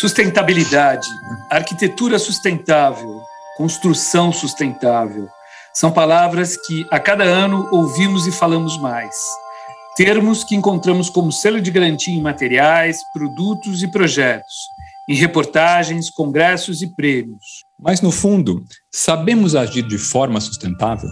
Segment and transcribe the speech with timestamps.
[0.00, 1.06] Sustentabilidade,
[1.50, 3.20] arquitetura sustentável,
[3.58, 5.28] construção sustentável.
[5.74, 9.14] São palavras que a cada ano ouvimos e falamos mais.
[9.98, 14.54] Termos que encontramos como selo de garantia em materiais, produtos e projetos,
[15.06, 17.44] em reportagens, congressos e prêmios.
[17.78, 21.10] Mas, no fundo, sabemos agir de forma sustentável?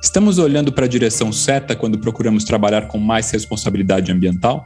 [0.00, 4.64] Estamos olhando para a direção certa quando procuramos trabalhar com mais responsabilidade ambiental?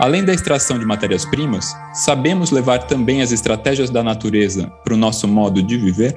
[0.00, 5.28] Além da extração de matérias-primas, sabemos levar também as estratégias da natureza para o nosso
[5.28, 6.16] modo de viver?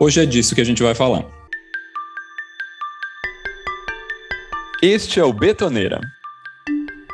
[0.00, 1.24] Hoje é disso que a gente vai falar.
[4.82, 6.00] Este é o Betoneira,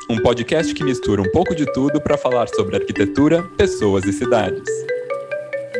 [0.08, 4.68] um podcast que mistura um pouco de tudo para falar sobre arquitetura, pessoas e cidades.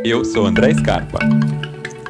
[0.05, 1.21] Eu sou André Scarpa.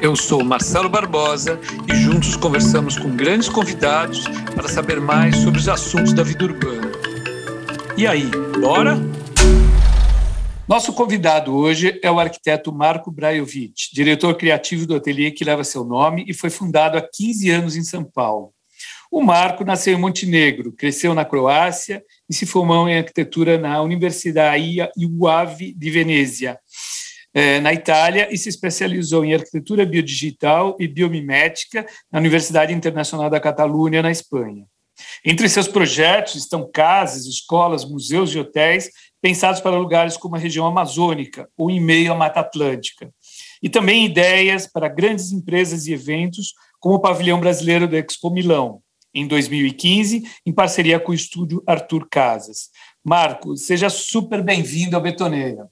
[0.01, 5.69] Eu sou Marcelo Barbosa e juntos conversamos com grandes convidados para saber mais sobre os
[5.69, 6.92] assuntos da vida urbana.
[7.95, 8.23] E aí,
[8.59, 8.95] bora?
[10.67, 15.83] Nosso convidado hoje é o arquiteto Marco Brajovic, diretor criativo do ateliê que leva seu
[15.83, 18.51] nome e foi fundado há 15 anos em São Paulo.
[19.11, 24.77] O Marco nasceu em Montenegro, cresceu na Croácia e se formou em arquitetura na Universidade
[24.97, 26.57] UAV de Venezia,
[27.31, 33.39] eh, na Itália, e se especializou em arquitetura biodigital e biomimética na Universidade Internacional da
[33.39, 34.65] Catalunha, na Espanha.
[35.25, 38.89] Entre seus projetos estão casas, escolas, museus e hotéis
[39.21, 43.09] pensados para lugares como a região amazônica ou em meio à Mata Atlântica.
[43.61, 48.81] E também ideias para grandes empresas e eventos, como o pavilhão brasileiro do Expo Milão,
[49.13, 52.69] em 2015, em parceria com o estúdio Arthur Casas.
[53.01, 55.71] Marco, seja super bem-vindo ao Betoneira.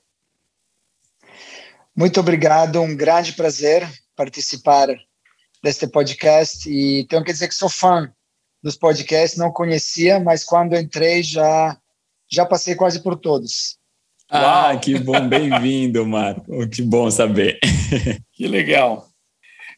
[1.93, 4.88] Muito obrigado, um grande prazer participar
[5.61, 8.09] deste podcast e tenho que dizer que sou fã
[8.62, 11.78] dos podcasts, não conhecia, mas quando entrei já
[12.31, 13.78] já passei quase por todos.
[14.30, 14.80] Ah, Uau.
[14.80, 16.67] que bom, bem-vindo, Marco.
[16.70, 17.59] Que bom saber.
[18.34, 19.08] Que legal.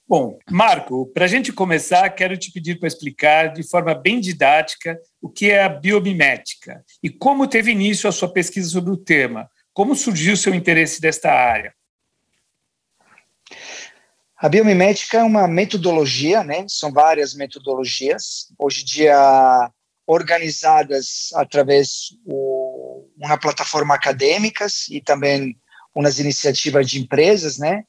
[0.08, 4.98] Bom, Marco, para a gente começar, quero te pedir para explicar de forma bem didática
[5.22, 9.50] o que é a biomimética e como teve início a sua pesquisa sobre o tema.
[9.74, 11.74] Como surgiu o seu interesse desta área?
[14.44, 16.66] A biomimética é uma metodologia, né?
[16.68, 19.72] São várias metodologias, hoje em dia
[20.06, 25.56] organizadas através de uma plataforma acadêmicas e também
[25.96, 27.86] umas iniciativas de empresas, né?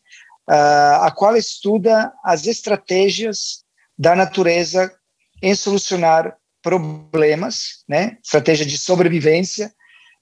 [0.48, 3.64] Uh, a qual estuda as estratégias
[3.98, 4.94] da natureza
[5.42, 8.16] em solucionar problemas, né?
[8.22, 9.74] Estratégia de sobrevivência,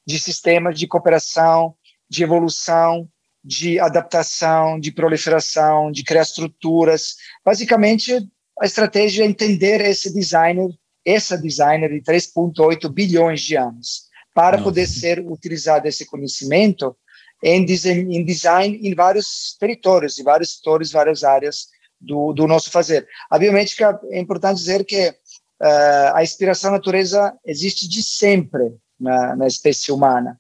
[0.07, 1.75] de sistemas de cooperação,
[2.09, 3.07] de evolução,
[3.45, 7.17] de adaptação, de proliferação, de criar estruturas.
[7.45, 8.15] Basicamente,
[8.61, 10.69] a estratégia é entender esse designer,
[11.05, 14.05] essa designer de 3,8 bilhões de anos,
[14.35, 14.65] para Nossa.
[14.65, 16.97] poder ser utilizado esse conhecimento
[17.43, 21.67] em design, em design em vários territórios, em vários setores, várias áreas
[22.01, 23.07] do, do nosso fazer.
[23.29, 29.47] A biomédica, é importante dizer que uh, a inspiração natureza existe de sempre na, na
[29.47, 30.39] espécie humana.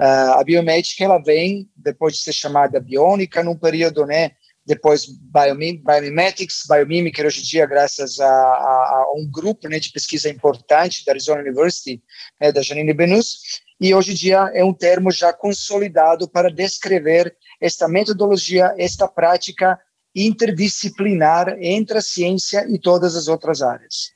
[0.00, 4.30] Uh, a biomédica ela vem depois de ser chamada biônica num período, né?
[4.64, 9.92] Depois biomim, biomimetics, biomimicry hoje em dia graças a, a, a, um grupo né, de
[9.92, 12.02] pesquisa importante da Arizona University,
[12.40, 17.36] né, da Janine Benus, e hoje em dia é um termo já consolidado para descrever
[17.60, 19.78] esta metodologia, esta prática
[20.14, 24.12] interdisciplinar entre a ciência e todas as outras áreas.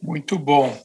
[0.00, 0.76] Muito bom.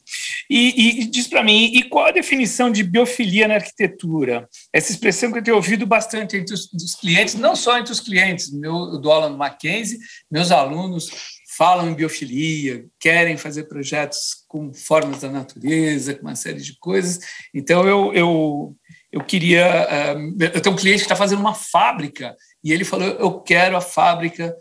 [0.50, 4.48] E, e diz para mim, e qual a definição de biofilia na arquitetura?
[4.74, 8.00] Essa expressão que eu tenho ouvido bastante entre os, os clientes, não só entre os
[8.00, 10.00] clientes, meu, eu aula no Mackenzie,
[10.32, 11.10] meus alunos
[11.58, 17.20] falam em biofilia, querem fazer projetos com formas da natureza, com uma série de coisas.
[17.52, 18.76] Então, eu, eu,
[19.12, 20.16] eu queria.
[20.16, 23.76] Uh, eu tenho um cliente que está fazendo uma fábrica e ele falou: eu quero
[23.76, 24.56] a fábrica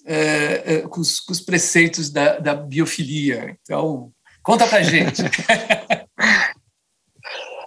[0.00, 3.56] uh, uh, com, os, com, os, preceitos da, da biofilia.
[3.62, 4.12] Então,
[4.42, 5.22] Conta para gente.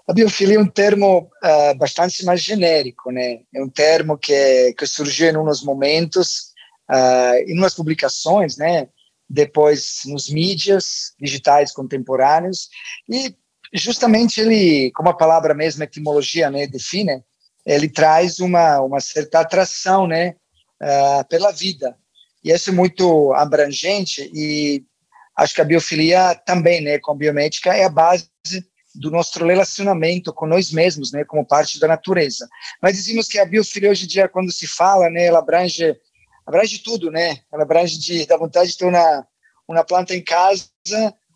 [0.06, 3.40] A biofilia é um termo uh, bastante mais genérico, né?
[3.56, 6.52] É um termo que, que surgiu em uns momentos,
[6.92, 8.90] uh, em umas publicações, né?
[9.30, 12.68] Depois nos mídias digitais contemporâneos
[13.10, 13.34] e
[13.74, 17.24] justamente ele, como a palavra mesmo, etimologia, né, define,
[17.66, 20.36] ele traz uma uma certa atração, né,
[20.82, 21.98] uh, pela vida.
[22.44, 24.84] E isso é muito abrangente e
[25.38, 28.30] acho que a biofilia também, né, com a biomédica, é a base
[28.96, 32.48] do nosso relacionamento com nós mesmos, né, como parte da natureza.
[32.82, 35.96] Mas dizemos que a biofilia hoje em dia, quando se fala, né, ela abrange,
[36.46, 39.28] abrange tudo, né, ela abrange de, da vontade de ter uma,
[39.68, 40.68] uma planta em casa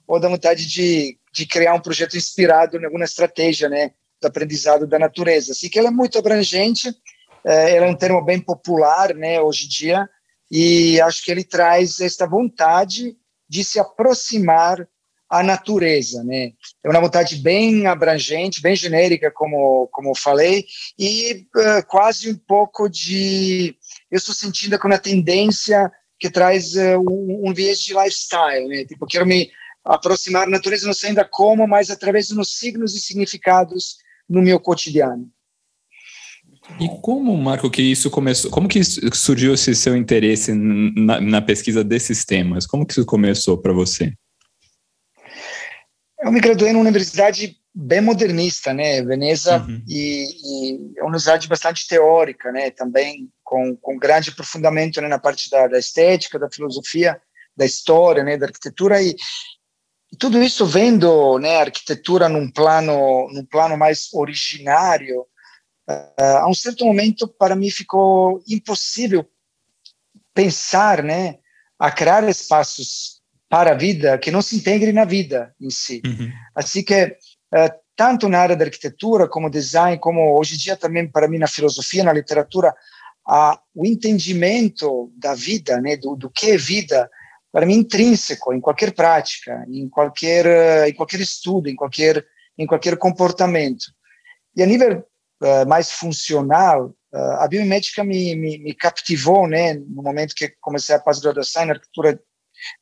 [0.07, 3.91] ou da vontade de, de criar um projeto inspirado em alguma estratégia, né,
[4.21, 5.51] do aprendizado da natureza.
[5.51, 6.95] Assim que ela é muito abrangente,
[7.43, 10.09] é, ela é um termo bem popular, né, hoje em dia,
[10.49, 13.17] e acho que ele traz esta vontade
[13.49, 14.87] de se aproximar
[15.29, 16.53] à natureza, né?
[16.83, 20.65] É uma vontade bem abrangente, bem genérica, como como falei,
[20.97, 23.75] e uh, quase um pouco de
[24.09, 28.85] eu estou sentindo com uma tendência que traz uh, um, um viés de lifestyle, né?
[28.85, 29.51] Tipo, quero me
[29.83, 33.97] aproximar da natureza, não sei ainda como, mas através dos signos e significados
[34.29, 35.29] no meu cotidiano.
[36.79, 38.51] E como, Marco, que isso começou?
[38.51, 42.67] Como que surgiu esse seu interesse na, na pesquisa desses temas?
[42.67, 44.13] Como que isso começou para você?
[46.19, 49.83] Eu me graduei numa universidade bem modernista, né, Veneza, uhum.
[49.87, 55.19] e, e, é uma universidade bastante teórica, né, também com, com grande aprofundamento né, na
[55.19, 57.21] parte da, da estética, da filosofia,
[57.55, 59.15] da história, né, da arquitetura e,
[60.11, 65.23] e tudo isso vendo, né, a arquitetura num plano, num plano mais originário,
[65.89, 69.25] uh, a um certo momento para mim ficou impossível
[70.33, 71.39] pensar, né,
[71.79, 76.01] a criar espaços para a vida que não se integrem na vida em si.
[76.05, 76.31] Uhum.
[76.53, 81.09] Assim que uh, tanto na área da arquitetura como design, como hoje em dia também
[81.09, 82.75] para mim na filosofia, na literatura,
[83.27, 87.09] uh, o entendimento da vida, né, do, do que é vida,
[87.51, 92.23] para mim intrínseco em qualquer prática, em qualquer em qualquer estudo, em qualquer
[92.57, 93.85] em qualquer comportamento.
[94.55, 95.03] E a nível
[95.41, 100.95] uh, mais funcional, uh, a biomimética me, me, me, captivou, né, no momento que comecei
[100.95, 102.19] a pós-graduação em arquitetura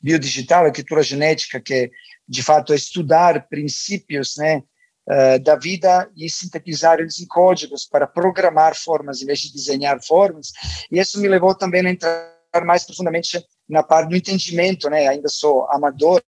[0.01, 1.91] biodigital, arquitetura genética, que
[2.27, 4.63] de fato é estudar princípios, né,
[5.09, 10.01] uh, da vida e sintetizar eles em códigos para programar formas em vez de desenhar
[10.01, 10.51] formas.
[10.91, 12.35] E isso me levou também a entrar
[12.65, 15.07] mais profundamente na parte do entendimento, né?
[15.07, 16.21] Ainda sou amador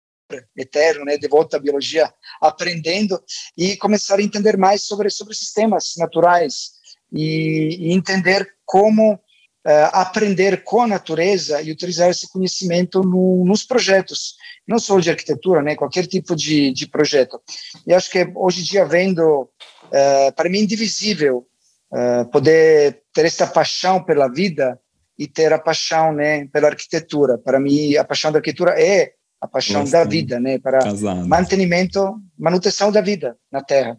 [0.56, 3.22] eterno, né, de volta à biologia, aprendendo
[3.56, 6.72] e começar a entender mais sobre sobre sistemas naturais
[7.12, 13.64] e, e entender como uh, aprender com a natureza e utilizar esse conhecimento no, nos
[13.64, 14.34] projetos,
[14.66, 17.40] não só de arquitetura, né, qualquer tipo de, de projeto.
[17.86, 21.46] E acho que hoje em dia vendo, uh, para mim, indivisível
[21.92, 24.78] uh, poder ter esta paixão pela vida
[25.18, 27.38] e ter a paixão, né, pela arquitetura.
[27.38, 29.12] Para mim, a paixão da arquitetura é
[29.44, 31.28] a paixão Nossa, da vida, né, para casado.
[31.28, 33.98] mantenimento, manutenção da vida na Terra.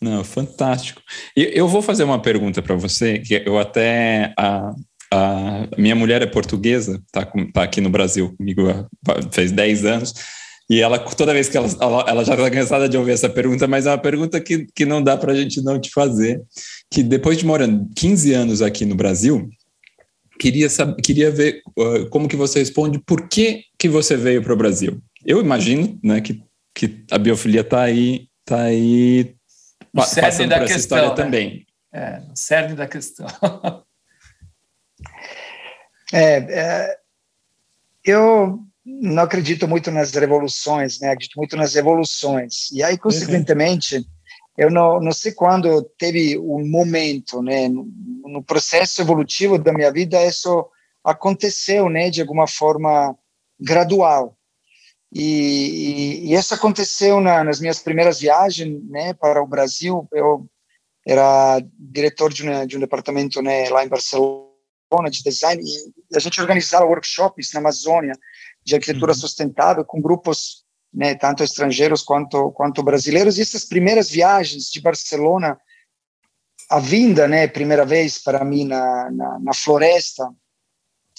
[0.00, 1.00] Não, fantástico.
[1.36, 4.72] E eu vou fazer uma pergunta para você, que eu até a,
[5.12, 8.62] a minha mulher é portuguesa, tá, tá aqui no Brasil comigo
[9.32, 10.14] fez 10 anos.
[10.70, 13.66] E ela, toda vez que ela, ela, ela já está cansada de ouvir essa pergunta,
[13.66, 16.42] mas é uma pergunta que, que não dá para a gente não te fazer.
[16.90, 19.48] Que depois de morando 15 anos aqui no Brasil,
[20.38, 24.52] queria saber, queria ver uh, como que você responde por que que você veio para
[24.52, 25.00] o Brasil.
[25.24, 26.42] Eu imagino, né, que,
[26.74, 29.34] que a biofilia está aí, tá aí
[29.92, 31.14] o passando por essa questão, história né?
[31.14, 31.66] também.
[31.92, 33.26] É, o cerne da questão.
[36.12, 36.96] é, é,
[38.04, 41.10] eu não acredito muito nas revoluções, né?
[41.10, 42.70] Acredito muito nas evoluções.
[42.72, 43.00] E aí, uhum.
[43.00, 44.04] consequentemente, uhum.
[44.58, 47.68] Eu não, não sei quando teve um momento, né?
[47.68, 47.88] No,
[48.26, 50.68] no, processo evolutivo da minha vida, isso
[51.04, 52.10] aconteceu, né?
[52.10, 53.16] De alguma forma
[53.60, 54.36] gradual.
[55.14, 59.14] E, e, e isso aconteceu na, nas minhas primeiras viagens, né?
[59.14, 60.44] Para o Brasil, eu
[61.06, 63.68] era diretor de, uma, de um departamento, né?
[63.70, 64.48] Lá em Barcelona
[65.08, 68.18] de design e a gente organizava workshops na Amazônia
[68.64, 69.18] de arquitetura uhum.
[69.18, 73.38] sustentável com grupos, né, tanto estrangeiros quanto quanto brasileiros.
[73.38, 75.58] E essas primeiras viagens de Barcelona,
[76.70, 80.28] a vinda, né, primeira vez para mim na, na, na floresta,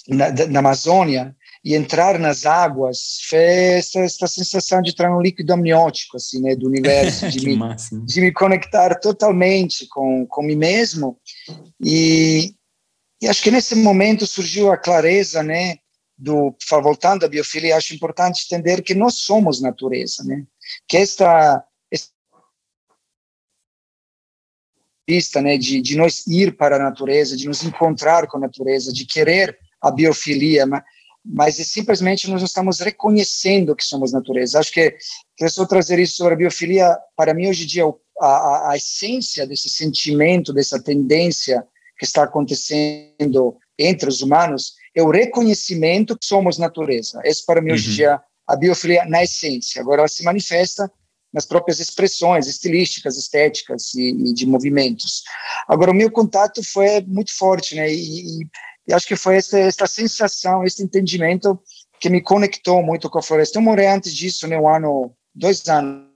[0.08, 1.34] na, na, Amazônia,
[1.64, 6.66] e entrar nas águas, fez essa, sensação de entrar no líquido amniótico, assim, né, do
[6.66, 7.58] universo, de, me,
[8.06, 11.18] de me conectar totalmente com, com mim mesmo.
[11.78, 12.54] E,
[13.20, 15.76] e acho que nesse momento surgiu a clareza, né,
[16.20, 20.44] do voltando à biofilia, acho importante entender que nós somos natureza, né?
[20.86, 21.64] Que esta
[25.08, 28.92] vista, né, de, de nós ir para a natureza, de nos encontrar com a natureza,
[28.92, 30.84] de querer a biofilia, mas,
[31.24, 34.60] mas é simplesmente nós estamos reconhecendo que somos natureza.
[34.60, 34.96] Acho que
[35.36, 37.84] quero trazer isso sobre a biofilia, para mim hoje em dia
[38.20, 41.66] a, a, a essência desse sentimento, dessa tendência
[41.98, 47.20] que está acontecendo entre os humanos é o reconhecimento que somos natureza.
[47.24, 47.74] Esse, para mim, uhum.
[47.74, 49.80] hoje em dia, a biofilia na essência.
[49.80, 50.90] Agora, ela se manifesta
[51.32, 55.22] nas próprias expressões estilísticas, estéticas e, e de movimentos.
[55.68, 57.92] Agora, o meu contato foi muito forte, né?
[57.92, 58.40] E,
[58.88, 61.60] e acho que foi essa, essa sensação, esse entendimento
[62.00, 63.58] que me conectou muito com a floresta.
[63.58, 66.10] Eu morei antes disso, né, um ano, dois anos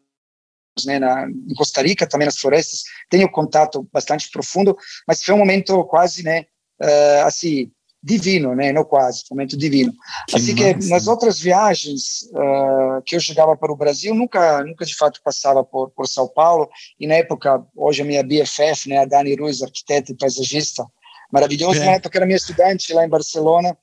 [0.84, 4.76] né, na, em Costa Rica, também nas florestas, tenho contato bastante profundo,
[5.06, 6.46] mas foi um momento quase, né,
[6.82, 7.70] uh, assim,
[8.04, 9.90] divino, né, não quase, momento divino.
[10.28, 10.74] Que assim massa.
[10.74, 15.22] que nas outras viagens uh, que eu chegava para o Brasil, nunca, nunca de fato
[15.24, 16.68] passava por, por São Paulo,
[17.00, 20.84] e na época, hoje a minha BFF, né, a Dani Ruiz, arquiteta e paisagista,
[21.32, 21.86] maravilhosa, é.
[21.86, 23.74] na época era minha estudante lá em Barcelona,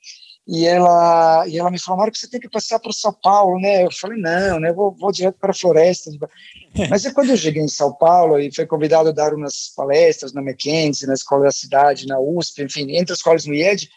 [0.47, 3.85] e ela e ela me falou, Marco, você tem que passar para São Paulo, né?
[3.85, 4.73] Eu falei, não, né?
[4.73, 6.09] Vou, vou direto para a floresta.
[6.89, 10.33] Mas é quando eu cheguei em São Paulo e fui convidado a dar umas palestras
[10.33, 13.87] na Mackenzie, na Escola da Cidade, na USP, enfim, entre as quais no IED,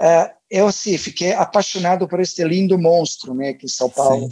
[0.00, 4.28] uh, eu assim, fiquei apaixonado por este lindo monstro, né, que é São Paulo.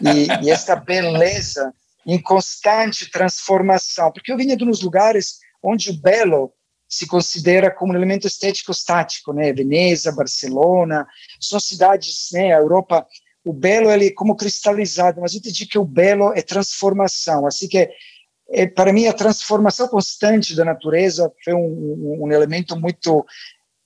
[0.00, 1.72] E, e esta beleza
[2.06, 6.52] em constante transformação, porque eu vinha de uns lugares onde o belo
[6.88, 9.50] se considera como um elemento estético estático, né?
[9.52, 11.06] Veneza, Barcelona,
[11.40, 12.52] são cidades, né?
[12.52, 13.06] A Europa,
[13.44, 17.46] o belo ele é como cristalizado, mas eu te digo que o belo é transformação,
[17.46, 17.88] assim que
[18.50, 23.24] é, para mim a transformação constante da natureza foi um, um, um elemento muito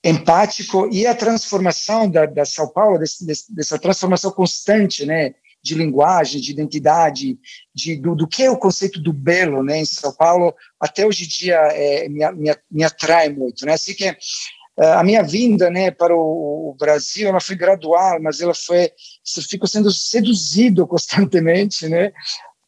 [0.09, 5.33] empático e a transformação da, da São Paulo, desse, dessa transformação constante, né?
[5.61, 7.37] de linguagem, de identidade,
[7.73, 11.25] de, do, do que é o conceito do belo né, em São Paulo, até hoje
[11.25, 13.65] em dia é, me, me, me atrai muito.
[13.65, 13.73] Né?
[13.73, 14.17] Assim que é,
[14.93, 18.91] a minha vinda né, para o, Brasil ela foi gradual, mas ela foi,
[19.49, 22.11] fico sendo seduzido constantemente né,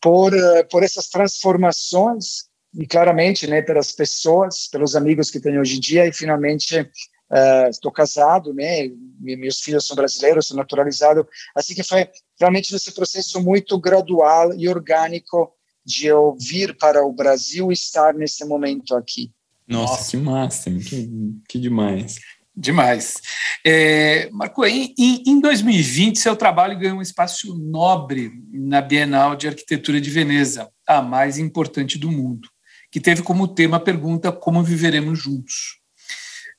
[0.01, 0.33] por,
[0.69, 6.07] por essas transformações e claramente né, pelas pessoas, pelos amigos que tenho hoje em dia
[6.07, 6.89] e finalmente
[7.31, 8.89] Uh, estou casado, né?
[9.19, 11.27] Meus filhos são brasileiros, sou naturalizado.
[11.55, 12.09] Assim que foi
[12.39, 15.53] realmente nesse processo muito gradual e orgânico
[15.85, 19.31] de eu vir para o Brasil e estar nesse momento aqui.
[19.67, 20.11] Nossa, Nossa.
[20.11, 21.09] que massa, que,
[21.47, 22.17] que demais.
[22.55, 23.21] Demais.
[23.65, 30.01] É, Marco, em, em 2020, seu trabalho ganhou um espaço nobre na Bienal de Arquitetura
[30.01, 32.49] de Veneza, a mais importante do mundo,
[32.91, 35.79] que teve como tema a pergunta Como viveremos juntos?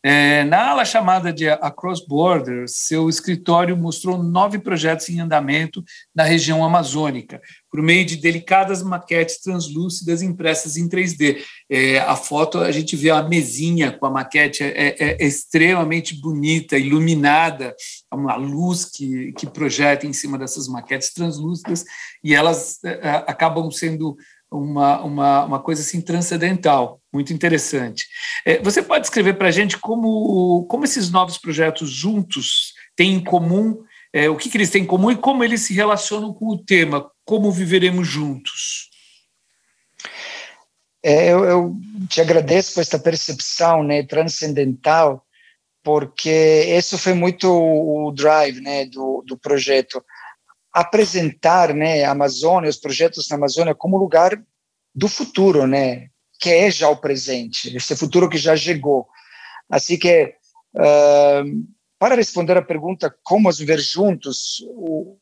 [0.03, 6.25] É, na ala chamada de Across Borders, seu escritório mostrou nove projetos em andamento na
[6.25, 7.39] região amazônica,
[7.71, 11.43] por meio de delicadas maquetes translúcidas impressas em 3D.
[11.69, 16.19] É, a foto, a gente vê a mesinha com a maquete, é, é, é extremamente
[16.19, 17.75] bonita, iluminada,
[18.11, 21.85] é uma luz que, que projeta em cima dessas maquetes translúcidas,
[22.25, 24.17] e elas é, acabam sendo
[24.51, 28.07] uma, uma, uma coisa assim transcendental, muito interessante.
[28.45, 33.25] É, você pode escrever para a gente como, como esses novos projetos juntos têm em
[33.25, 36.47] comum, é, o que, que eles têm em comum e como eles se relacionam com
[36.47, 38.91] o tema, como viveremos juntos?
[41.03, 41.77] É, eu, eu,
[42.09, 45.25] te agradeço por esta percepção né, transcendental,
[45.83, 50.05] porque isso foi muito o drive né, do, do projeto
[50.73, 54.41] apresentar né, a Amazônia, os projetos na Amazônia, como lugar
[54.95, 56.10] do futuro, né,
[56.41, 59.07] que é já o presente, esse futuro que já chegou.
[59.71, 60.35] Assim que,
[60.75, 61.45] uh,
[61.99, 64.65] para responder a pergunta como viver juntos,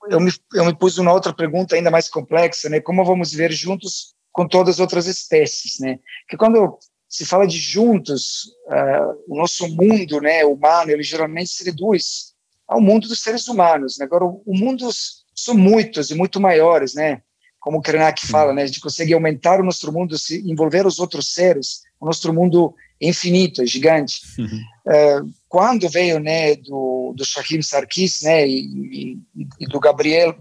[0.08, 3.52] eu me, eu me pus uma outra pergunta ainda mais complexa, né, como vamos viver
[3.52, 5.98] juntos com todas as outras espécies, né,
[6.28, 11.64] que quando se fala de juntos, uh, o nosso mundo, né, humano, ele geralmente se
[11.64, 12.34] reduz
[12.68, 13.96] ao mundo dos seres humanos.
[13.98, 14.04] Né?
[14.04, 14.88] Agora, o, o mundo
[15.34, 17.22] são muitos e muito maiores, né?
[17.60, 18.62] Como o Krenak fala, né?
[18.62, 22.74] A gente consegue aumentar o nosso mundo, se envolver os outros seres, o nosso mundo
[23.00, 24.20] é infinito, é gigante.
[24.38, 24.60] Uhum.
[24.86, 29.18] Uh, quando veio, né, do, do Shahim Sarkis, né, e, e,
[29.60, 30.36] e do Gabriel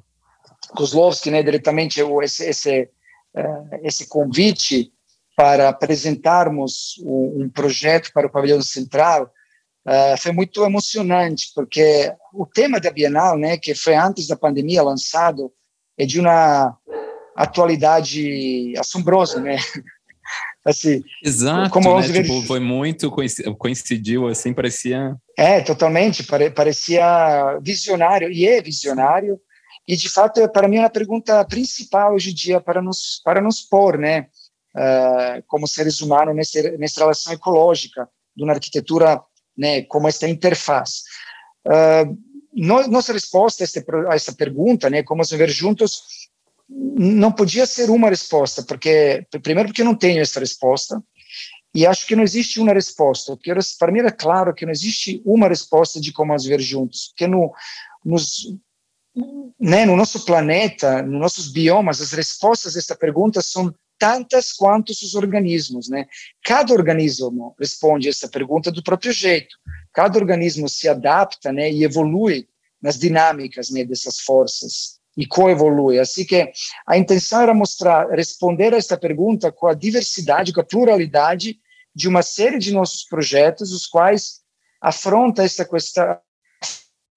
[0.75, 2.89] Kozlovski, né, diretamente esse, esse,
[3.36, 4.91] uh, esse convite
[5.36, 9.31] para apresentarmos um, um projeto para o pavilhão central,
[9.88, 14.83] Uh, foi muito emocionante, porque o tema da Bienal, né, que foi antes da pandemia
[14.83, 15.50] lançado,
[15.97, 16.77] é de uma
[17.38, 19.58] atualidade assombrosa, né?
[20.65, 22.12] assim, Exato, como né?
[22.12, 23.12] tipo, foi muito
[23.58, 25.15] coincidiu, assim, parecia...
[25.38, 29.39] É, totalmente, pare, parecia visionário, e é visionário,
[29.88, 33.39] e de fato, para mim, é uma pergunta principal hoje em dia para nos, para
[33.39, 34.27] nos pôr, né,
[34.75, 39.22] uh, como seres humanos nessa, nessa relação ecológica, de uma arquitetura
[39.58, 41.03] né, como esta interface.
[41.65, 42.17] Uh,
[42.53, 46.26] nossa resposta a, este, a essa pergunta, né, como viver juntos,
[46.69, 51.01] não podia ser uma resposta, porque primeiro porque eu não tenho essa resposta
[51.74, 53.36] e acho que não existe uma resposta.
[53.36, 57.27] Porque para mim era claro que não existe uma resposta de como viver juntos, porque
[57.27, 57.53] no
[58.03, 58.47] nos
[59.59, 64.91] né, no nosso planeta, nos nossos biomas, as respostas a esta pergunta são tantas quanto
[64.91, 66.05] os organismos, né?
[66.43, 69.55] Cada organismo responde essa pergunta do próprio jeito.
[69.91, 72.47] Cada organismo se adapta, né, e evolui
[72.79, 76.00] nas dinâmicas, né, dessas forças e coevolui.
[76.00, 76.51] Assim que
[76.86, 81.59] a intenção era mostrar, responder a esta pergunta com a diversidade, com a pluralidade
[81.93, 84.41] de uma série de nossos projetos, os quais
[84.79, 86.19] afronta esta questão,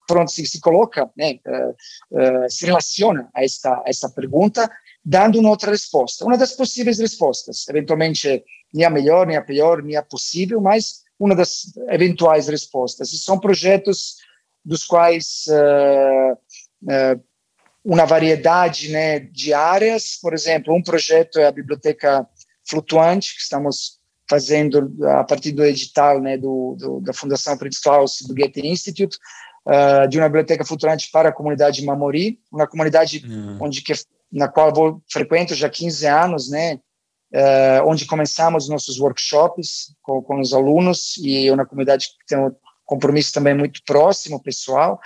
[0.09, 1.71] afronta, se, se coloca, né, uh,
[2.19, 4.69] uh, se relaciona a esta, a esta pergunta,
[5.05, 6.25] dando uma outra resposta.
[6.25, 8.43] Uma das possíveis respostas, eventualmente
[8.73, 13.13] nem a melhor, nem a pior, nem a possível, mas uma das eventuais respostas.
[13.13, 14.17] E são projetos
[14.65, 17.21] dos quais uh,
[17.85, 22.27] uma variedade né, de áreas, por exemplo, um projeto é a biblioteca
[22.69, 28.19] flutuante, que estamos fazendo a partir do edital né, do, do da Fundação Prince Claus
[28.27, 29.17] do Goethe Institute,
[29.67, 33.59] uh, de uma biblioteca flutuante para a comunidade Mamori, uma comunidade uhum.
[33.61, 33.93] onde que,
[34.31, 36.79] na qual eu vou, frequento já 15 anos, né,
[37.35, 42.39] uh, onde começamos nossos workshops com, com os alunos, e é uma comunidade que tem
[42.39, 45.01] um compromisso também muito próximo, pessoal,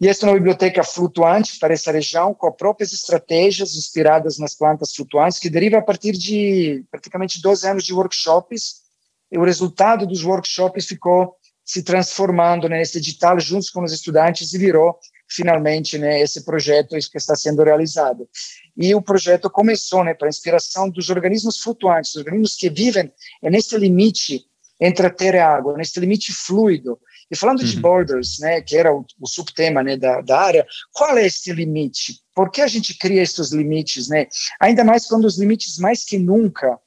[0.00, 4.94] e esta é uma biblioteca flutuante para essa região, com próprias estratégias inspiradas nas plantas
[4.94, 8.82] flutuantes, que deriva a partir de praticamente 12 anos de workshops.
[9.30, 14.52] E o resultado dos workshops ficou se transformando né, nesse edital junto com os estudantes
[14.52, 14.96] e virou
[15.28, 18.28] finalmente né, esse projeto que está sendo realizado.
[18.76, 23.12] E o projeto começou né, para inspiração dos organismos flutuantes, os organismos que vivem
[23.42, 24.44] nesse limite
[24.80, 26.98] entre a terra e a água, nesse limite fluido,
[27.30, 27.66] e falando uhum.
[27.66, 31.52] de borders, né, que era o, o subtema né, da, da, área, qual é esse
[31.52, 32.20] limite?
[32.34, 34.08] Por que a gente cria esses limites?
[34.08, 34.26] Né?
[34.60, 36.78] Ainda mais quando os limites, mais que nunca,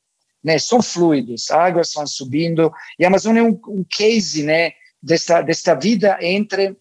[0.43, 4.71] né, são fluidos, águas vão subindo, e a Amazônia é um, um case né,
[5.01, 6.75] desta, desta vida entre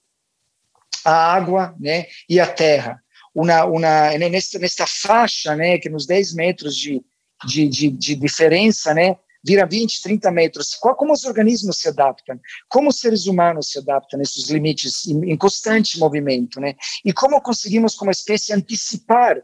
[1.05, 3.02] a água né, e a terra.
[3.35, 7.02] Uma, uma, nesta, nesta faixa, né, que nos 10 metros de,
[7.47, 10.75] de, de, de diferença, né, vira 20, 30 metros.
[10.75, 12.38] Qual, como os organismos se adaptam?
[12.68, 16.75] Como os seres humanos se adaptam nesses limites em, em constante movimento, né?
[17.04, 19.42] E como conseguimos, como espécie, antecipar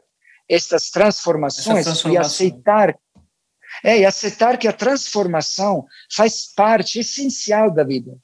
[0.48, 2.96] estas transformações e aceitar
[3.84, 8.16] é, e aceitar que a transformação faz parte essencial da vida.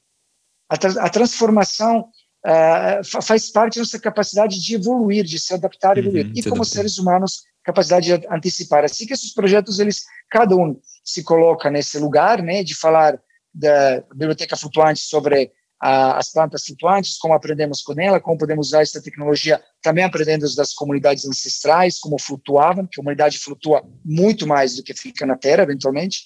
[0.69, 2.09] A, tra a transformação
[2.47, 6.27] uh, faz parte da nossa capacidade de evoluir, de se adaptar e evoluir.
[6.27, 8.85] Uhum, e como seres humanos, capacidade de antecipar.
[8.85, 13.19] Assim que esses projetos, eles, cada um se coloca nesse lugar, né, de falar
[13.55, 18.83] da biblioteca flutuante sobre a, as plantas flutuantes, como aprendemos com ela, como podemos usar
[18.83, 24.77] essa tecnologia, também aprendendo das comunidades ancestrais, como flutuavam, que a humanidade flutua muito mais
[24.77, 26.25] do que fica na Terra, eventualmente.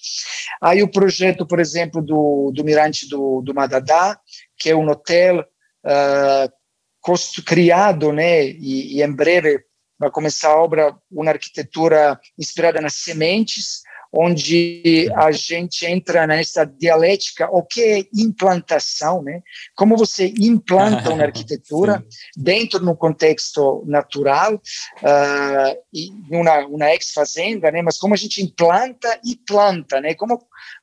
[0.61, 4.19] Aí o projeto, por exemplo, do, do Mirante do, do Madadá,
[4.59, 9.59] que é um hotel uh, criado, né, e, e em breve
[9.99, 17.49] vai começar a obra, uma arquitetura inspirada nas sementes, onde a gente entra nessa dialética,
[17.51, 19.41] o que é implantação, né?
[19.75, 22.03] Como você implanta uma arquitetura
[22.35, 27.81] dentro de um contexto natural, uh, e uma, uma ex-fazenda, né?
[27.81, 30.13] Mas como a gente implanta e planta, né?
[30.13, 30.39] Como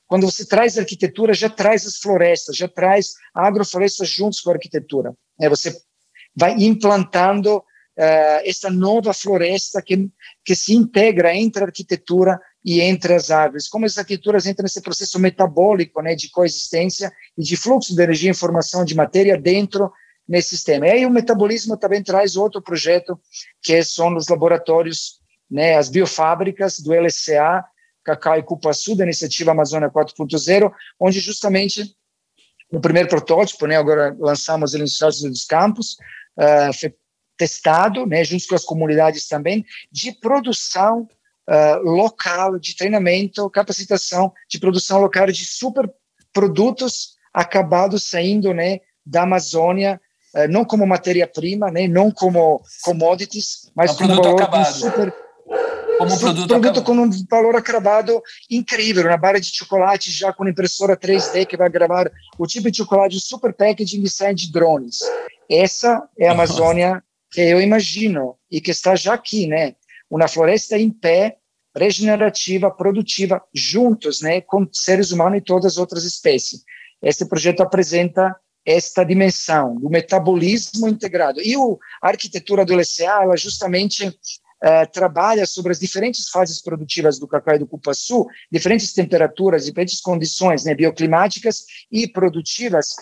[0.06, 4.54] quando você traz arquitetura, já traz as florestas, já traz a agrofloresta juntos com a
[4.54, 5.14] arquitetura.
[5.38, 5.48] Né?
[5.48, 5.76] Você
[6.36, 7.62] vai implantando uh,
[8.44, 10.08] essa nova floresta que,
[10.44, 14.80] que se integra entre a arquitetura e entre as árvores, como as arquiteturas entram nesse
[14.80, 19.92] processo metabólico né, de coexistência e de fluxo de energia, informação, de matéria dentro
[20.26, 20.86] nesse sistema.
[20.86, 23.20] E aí o metabolismo também traz outro projeto,
[23.62, 27.62] que são os laboratórios, né, as biofábricas do LCA,
[28.02, 31.94] Cacau e Cupuaçu, da iniciativa Amazônia 4.0, onde justamente
[32.72, 35.96] o primeiro protótipo, né, agora lançamos ele nos Estados Unidos Campos,
[36.38, 36.94] uh, foi
[37.36, 41.06] testado, né, junto com as comunidades também, de produção
[41.48, 45.90] uh, local de treinamento, capacitação de produção local de super
[46.32, 50.00] produtos acabados saindo né, da Amazônia,
[50.34, 54.72] uh, não como matéria-prima, né, não como commodities, mas é um como valor acabado.
[54.72, 55.14] super
[55.98, 60.48] como um produto, produto com um valor acabado incrível, uma barra de chocolate já com
[60.48, 64.98] impressora 3D que vai gravar o tipo de chocolate super packaging e sai de drones.
[65.48, 69.74] Essa é a Amazônia que eu imagino e que está já aqui, né?
[70.14, 71.38] Uma floresta em pé,
[71.76, 76.62] regenerativa, produtiva, juntos, né, com seres humanos e todas as outras espécies.
[77.02, 81.40] Este projeto apresenta esta dimensão do metabolismo integrado.
[81.42, 87.18] E o, a arquitetura do LCA, ela justamente uh, trabalha sobre as diferentes fases produtivas
[87.18, 92.94] do cacau e do cupuaçu, diferentes temperaturas, diferentes condições né, bioclimáticas e produtivas,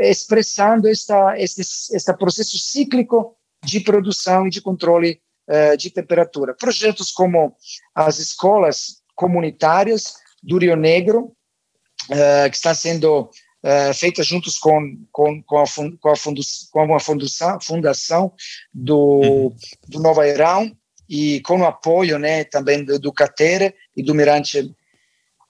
[0.00, 6.54] expressando esta, este, este processo cíclico de produção e de controle uh, de temperatura.
[6.54, 7.54] Projetos como
[7.94, 11.32] as escolas comunitárias do Rio Negro,
[12.10, 15.64] uh, que estão sendo uh, feita juntos com, com, com, a,
[16.00, 18.32] com, a fundu, com a fundação, fundação
[18.72, 19.56] do, uhum.
[19.88, 20.70] do Nova Irão
[21.08, 24.74] e com o apoio né, também do, do Catera e do Mirante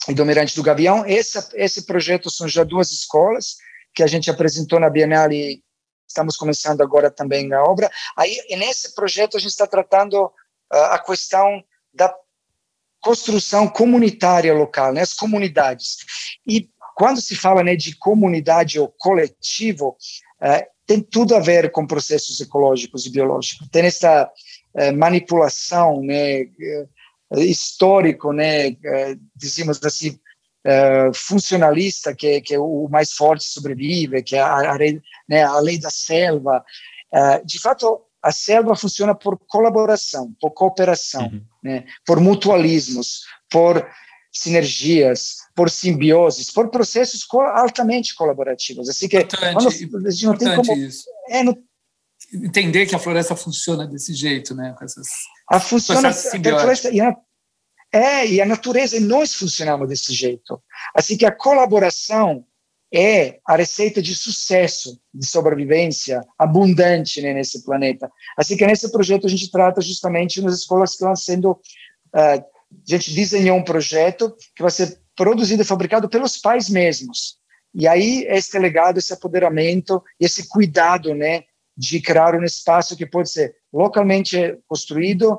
[0.08, 1.04] e do Mirante do Gavião.
[1.06, 3.56] Esse, esse projeto são já duas escolas
[3.94, 5.64] que a gente apresentou na Bienale
[6.06, 7.90] estamos começando agora também a obra.
[8.16, 12.14] Aí, nesse projeto, a gente está tratando uh, a questão da
[13.00, 15.98] construção comunitária local, né, as comunidades.
[16.46, 19.96] E quando se fala né, de comunidade ou coletivo,
[20.40, 23.68] uh, tem tudo a ver com processos ecológicos e biológicos.
[23.68, 24.30] Tem essa
[24.74, 26.86] uh, manipulação né, eh,
[27.40, 28.76] histórico, né,
[29.34, 30.18] dizemos assim,
[30.66, 34.78] uh, funcionalista, que, que é o mais forte sobrevive, que é a, a,
[35.28, 36.64] né, a lei da selva.
[37.12, 41.42] Uh, de fato, a selva funciona por colaboração, por cooperação, uhum.
[41.62, 43.86] né, por mutualismos, por
[44.32, 48.88] sinergias, por simbioses, por processos altamente colaborativos.
[48.88, 49.54] Assim que importante,
[49.88, 50.72] quando, a gente não tem como
[51.30, 51.56] é, no,
[52.34, 54.74] entender que a floresta funciona desse jeito, né?
[54.76, 55.06] Com essas,
[55.50, 57.16] a funciona, a floresta, e a,
[57.96, 60.62] é, e a natureza e nós funcionamos desse jeito.
[60.94, 62.44] Assim que a colaboração
[62.92, 68.10] é a receita de sucesso, de sobrevivência abundante né, nesse planeta.
[68.36, 71.52] Assim que nesse projeto a gente trata justamente nas escolas que estão sendo.
[72.14, 77.36] Uh, a gente desenhou um projeto que vai ser produzido e fabricado pelos pais mesmos.
[77.74, 81.44] E aí, esse legado, esse apoderamento, esse cuidado né,
[81.76, 85.38] de criar um espaço que pode ser localmente construído,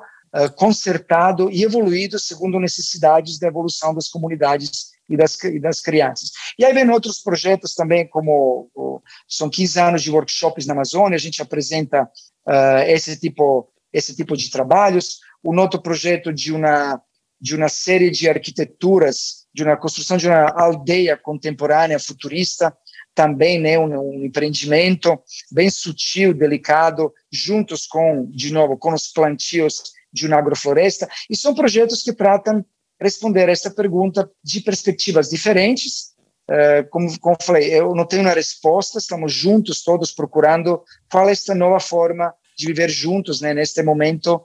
[0.56, 6.32] consertado e evoluído segundo necessidades da evolução das comunidades e das, e das crianças.
[6.60, 11.16] E aí vem outros projetos também, como o, são 15 anos de workshops na Amazônia,
[11.16, 15.20] a gente apresenta uh, esse tipo esse tipo de trabalhos.
[15.44, 17.02] Um outro projeto de uma
[17.40, 22.76] de uma série de arquiteturas, de uma construção de uma aldeia contemporânea futurista,
[23.14, 25.20] também né, um, um, empreendimento
[25.52, 29.84] bem sutil, delicado, juntos com, de novo, com os plantios
[30.18, 32.66] de uma agrofloresta, e são projetos que tratam
[33.00, 36.16] responder essa pergunta de perspectivas diferentes.
[36.50, 41.32] Uh, como, como falei, eu não tenho uma resposta, estamos juntos todos procurando qual é
[41.34, 44.42] esta nova forma de viver juntos, né, neste momento,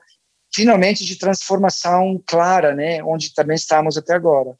[0.52, 4.54] finalmente, de transformação clara, né, onde também estamos até agora.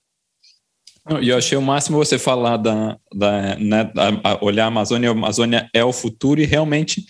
[1.21, 5.13] E eu achei o máximo você falar da, da, né, da, olhar a Amazônia, a
[5.13, 7.05] Amazônia é o futuro e realmente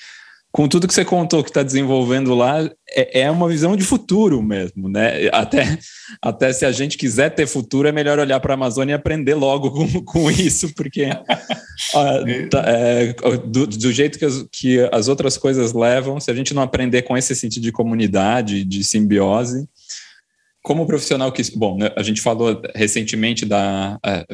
[0.52, 4.42] com tudo que você contou que está desenvolvendo lá, é, é, uma visão de futuro
[4.42, 5.30] mesmo, né?
[5.32, 5.78] Até,
[6.20, 9.34] até se a gente quiser ter futuro, é melhor olhar para a Amazônia e aprender
[9.34, 11.06] logo com, com isso, porque
[12.50, 13.14] tá, é,
[13.46, 17.00] do, do, jeito que as, que as outras coisas levam, se a gente não aprender
[17.00, 19.66] com esse sentido de comunidade, de simbiose,
[20.62, 21.42] como profissional que.
[21.56, 23.98] Bom, né, a gente falou recentemente da.
[24.02, 24.24] A, a,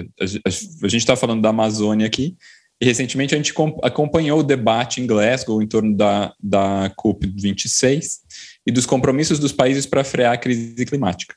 [0.44, 2.37] a gente está falando da Amazônia aqui,
[2.80, 8.18] e recentemente a gente acompanhou o debate em Glasgow em torno da, da COP26
[8.64, 11.34] e dos compromissos dos países para frear a crise climática.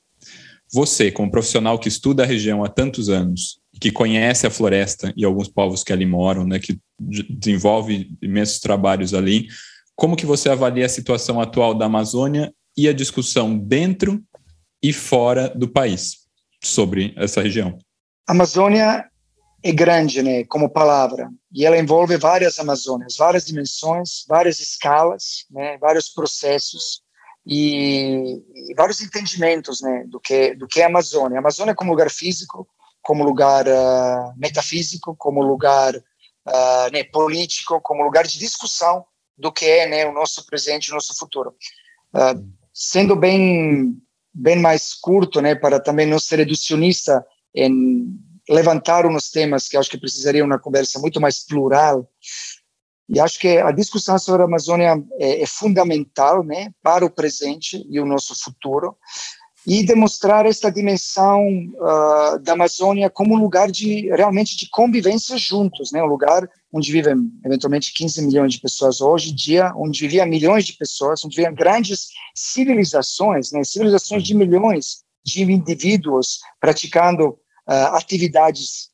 [0.72, 5.26] Você, como profissional que estuda a região há tantos anos, que conhece a floresta e
[5.26, 9.48] alguns povos que ali moram, né, que desenvolve imensos trabalhos ali,
[9.96, 14.24] como que você avalia a situação atual da Amazônia e a discussão dentro
[14.82, 16.20] e fora do país
[16.64, 17.78] sobre essa região?
[18.28, 19.11] A Amazônia
[19.64, 25.78] é grande, né, como palavra, e ela envolve várias Amazônias, várias dimensões, várias escalas, né,
[25.78, 27.02] vários processos
[27.46, 31.38] e, e, vários entendimentos, né, do que do que é a Amazônia.
[31.38, 32.68] A Amazônia como lugar físico,
[33.02, 39.06] como lugar uh, metafísico, como lugar uh, né, político, como lugar de discussão
[39.38, 41.54] do que é, né, o nosso presente, o nosso futuro.
[42.14, 43.96] Uh, sendo bem
[44.34, 48.18] bem mais curto, né, para também não ser reducionista em
[48.52, 52.08] levantaram uns temas que acho que precisariam uma conversa muito mais plural.
[53.10, 57.86] E acho que a discussão sobre a Amazônia é, é fundamental né, para o presente
[57.90, 58.96] e o nosso futuro
[59.66, 65.92] e demonstrar esta dimensão uh, da Amazônia como um lugar de realmente de convivência juntos,
[65.92, 66.02] né?
[66.02, 70.66] Um lugar onde vivem eventualmente 15 milhões de pessoas hoje em dia, onde viviam milhões
[70.66, 73.64] de pessoas, onde viviam grandes civilizações, né?
[73.64, 77.38] Civilizações de milhões de indivíduos praticando
[77.72, 78.90] uh, atividades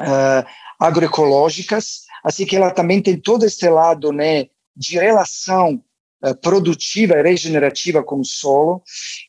[0.00, 0.46] uh,
[0.78, 5.82] agroecológicas, assim que ela também tem todo esse lado né, de relação
[6.24, 8.82] uh, produtiva e regenerativa com o solo,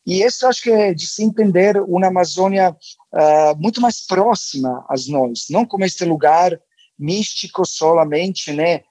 [0.05, 2.75] e isso acho que é de se entender uma Amazônia
[3.57, 6.59] muito mais próxima a nós, não como este lugar
[6.97, 8.81] místico solamente, né,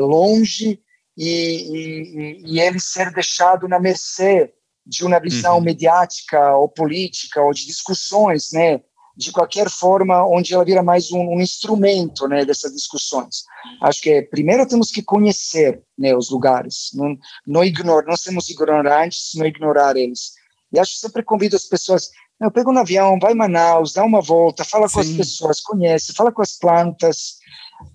[0.00, 0.78] longe,
[1.16, 4.52] e, e, e ele ser deixado na mercê
[4.86, 5.62] de uma visão uhum.
[5.62, 8.82] mediática ou política ou de discussões, né,
[9.16, 13.44] de qualquer forma, onde ela vira mais um, um instrumento né, dessas discussões.
[13.80, 19.30] Acho que primeiro temos que conhecer né, os lugares, não, não ignorar, não sermos ignorantes,
[19.36, 20.32] não ignorar eles.
[20.72, 24.02] E acho que sempre convido as pessoas, eu pego um avião, vai em Manaus, dá
[24.04, 24.94] uma volta, fala Sim.
[24.94, 27.36] com as pessoas, conhece, fala com as plantas,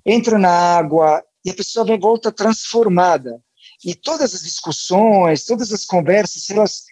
[0.06, 3.42] entra na água, e a pessoa vem volta transformada.
[3.84, 6.84] E todas as discussões, todas as conversas, elas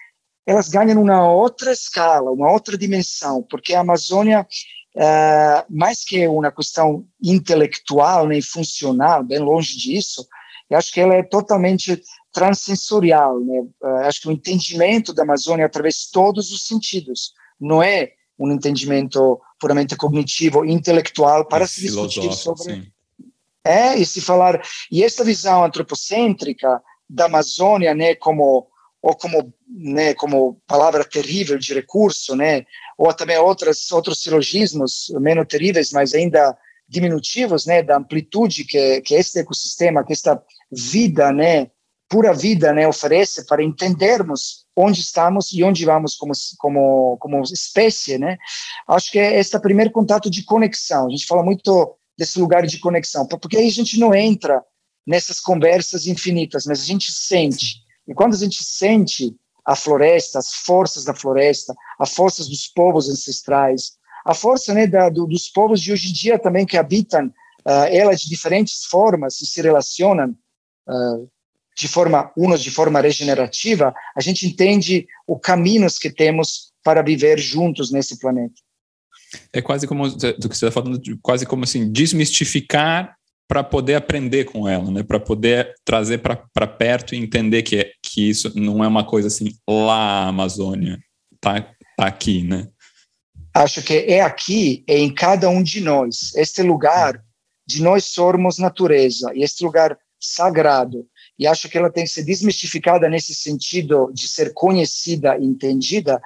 [0.48, 4.48] elas ganham uma outra escala, uma outra dimensão, porque a Amazônia,
[4.96, 10.26] uh, mais que uma questão intelectual nem funcional, bem longe disso,
[10.70, 13.60] eu acho que ela é totalmente transsensorial, né?
[13.84, 18.50] Uh, acho que o entendimento da Amazônia através de todos os sentidos, não é um
[18.50, 22.88] entendimento puramente cognitivo, intelectual para é se discutir sobre sim.
[23.66, 28.68] é e se falar e essa visão antropocêntrica da Amazônia, né, como
[29.08, 32.66] ou como, né, como palavra terrível de recurso, né,
[32.98, 36.58] ou também outras, outros silogismos menos terríveis, mas ainda
[36.90, 41.72] diminutivos, né, da amplitude que, que este ecossistema, que esta vida, né,
[42.10, 48.18] pura vida, né, oferece para entendermos onde estamos e onde vamos como como como espécie,
[48.18, 48.38] né?
[48.88, 51.08] Acho que é este primeiro contato de conexão.
[51.08, 54.62] A gente fala muito desse lugar de conexão, porque aí a gente não entra
[55.06, 60.54] nessas conversas infinitas, mas a gente sente e quando a gente sente a floresta, as
[60.54, 65.82] forças da floresta, as forças dos povos ancestrais, a força né, da, do, dos povos
[65.82, 70.36] de hoje em dia também que habitam uh, ela de diferentes formas e se relacionam
[70.88, 71.30] uh,
[71.78, 77.38] de forma unos de forma regenerativa, a gente entende os caminhos que temos para viver
[77.38, 78.56] juntos nesse planeta.
[79.52, 83.17] É quase como do que você está falando, quase como assim desmistificar
[83.48, 85.04] para poder aprender com ela, né?
[85.04, 89.28] Para poder trazer para perto e entender que, é, que isso não é uma coisa
[89.28, 91.00] assim lá Amazônia,
[91.40, 91.62] tá,
[91.96, 92.68] tá aqui, né?
[93.54, 96.36] Acho que é aqui, é em cada um de nós.
[96.36, 97.24] Este lugar
[97.66, 101.08] de nós somos natureza e este lugar sagrado.
[101.40, 106.22] E acho que ela tem que ser desmistificada nesse sentido de ser conhecida, entendida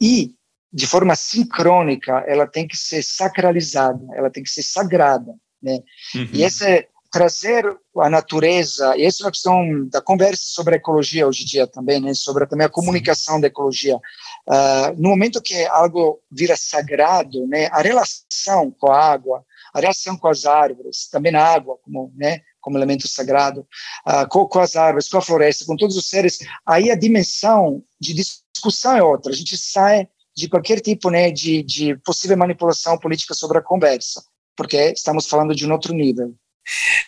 [0.00, 0.34] e
[0.72, 5.34] de forma sincrônica, ela tem que ser sacralizada, ela tem que ser sagrada.
[5.62, 5.80] Né?
[6.14, 6.28] Uhum.
[6.32, 7.64] E esse trazer
[7.98, 11.66] a natureza, e essa é uma questão da conversa sobre a ecologia hoje em dia
[11.66, 12.14] também, né?
[12.14, 13.40] sobre também a comunicação Sim.
[13.40, 13.96] da ecologia.
[13.96, 17.66] Uh, no momento que algo vira sagrado, né?
[17.72, 19.44] a relação com a água,
[19.74, 22.40] a relação com as árvores, também a água como, né?
[22.60, 23.66] como elemento sagrado,
[24.06, 27.82] uh, com, com, as árvores, com a floresta, com todos os seres, aí a dimensão
[28.00, 29.32] de discussão é outra.
[29.32, 34.22] A gente sai de qualquer tipo né, de, de possível manipulação política sobre a conversa
[34.56, 36.34] porque estamos falando de um outro nível.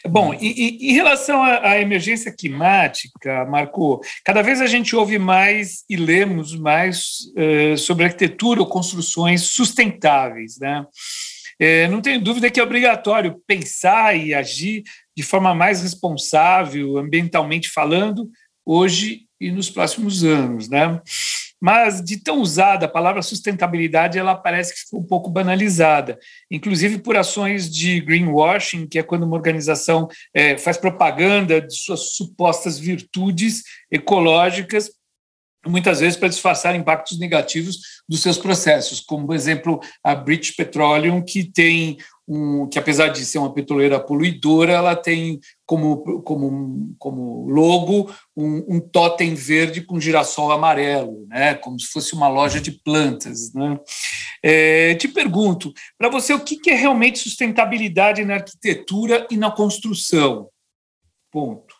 [0.08, 5.18] Bom, e, e, em relação à, à, emergência climática, Marco, cada vez a gente ouve
[5.18, 10.84] mais e lemos mais uh, sobre arquitetura ou construções sustentáveis, né?
[11.60, 14.82] É, não tenho dúvida que é obrigatório pensar e agir
[15.16, 18.28] de forma mais responsável, ambientalmente falando,
[18.66, 21.00] hoje e nos próximos anos, né?
[21.62, 26.18] Mas de tão usada, a palavra sustentabilidade ela parece que ficou um pouco banalizada,
[26.50, 32.16] inclusive por ações de greenwashing, que é quando uma organização é, faz propaganda de suas
[32.16, 34.90] supostas virtudes ecológicas,
[35.64, 41.22] muitas vezes para disfarçar impactos negativos dos seus processos, como, por exemplo, a British Petroleum,
[41.24, 47.48] que tem um, que apesar de ser uma petroleira poluidora, ela tem como, como, como
[47.48, 51.54] logo um, um totem verde com girassol amarelo, né?
[51.54, 53.52] como se fosse uma loja de plantas.
[53.52, 53.78] Né?
[54.42, 59.50] É, te pergunto, para você, o que, que é realmente sustentabilidade na arquitetura e na
[59.50, 60.48] construção?
[61.30, 61.74] Ponto.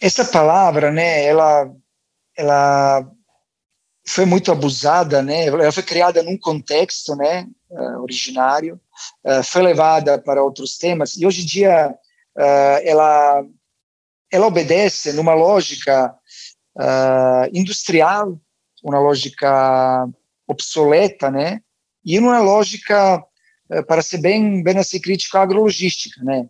[0.00, 1.70] Essa palavra, né, ela,
[2.36, 3.10] ela
[4.06, 5.46] foi muito abusada, né?
[5.46, 8.78] Ela foi criada num contexto, né, uh, originário,
[9.24, 11.90] uh, foi levada para outros temas e hoje em dia
[12.36, 13.44] uh, ela
[14.30, 16.12] ela obedece numa lógica
[17.52, 18.36] industrial,
[18.82, 20.08] uma lógica
[20.44, 21.60] obsoleta, né?
[22.04, 23.24] E numa lógica
[23.86, 26.48] para ser bem bem assim crítico agrologística, né?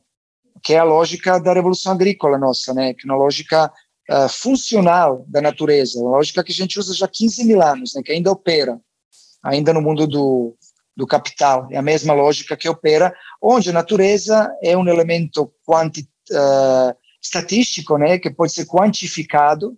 [0.63, 2.95] Que é a lógica da revolução agrícola nossa, né?
[2.95, 3.71] Que é uma lógica
[4.11, 8.03] uh, funcional da natureza, lógica que a gente usa já há 15 mil anos, né,
[8.03, 8.81] que ainda opera,
[9.43, 10.57] ainda no mundo do,
[10.97, 11.69] do capital.
[11.71, 18.19] É a mesma lógica que opera, onde a natureza é um elemento uh, estatístico, né,
[18.19, 19.77] que pode ser quantificado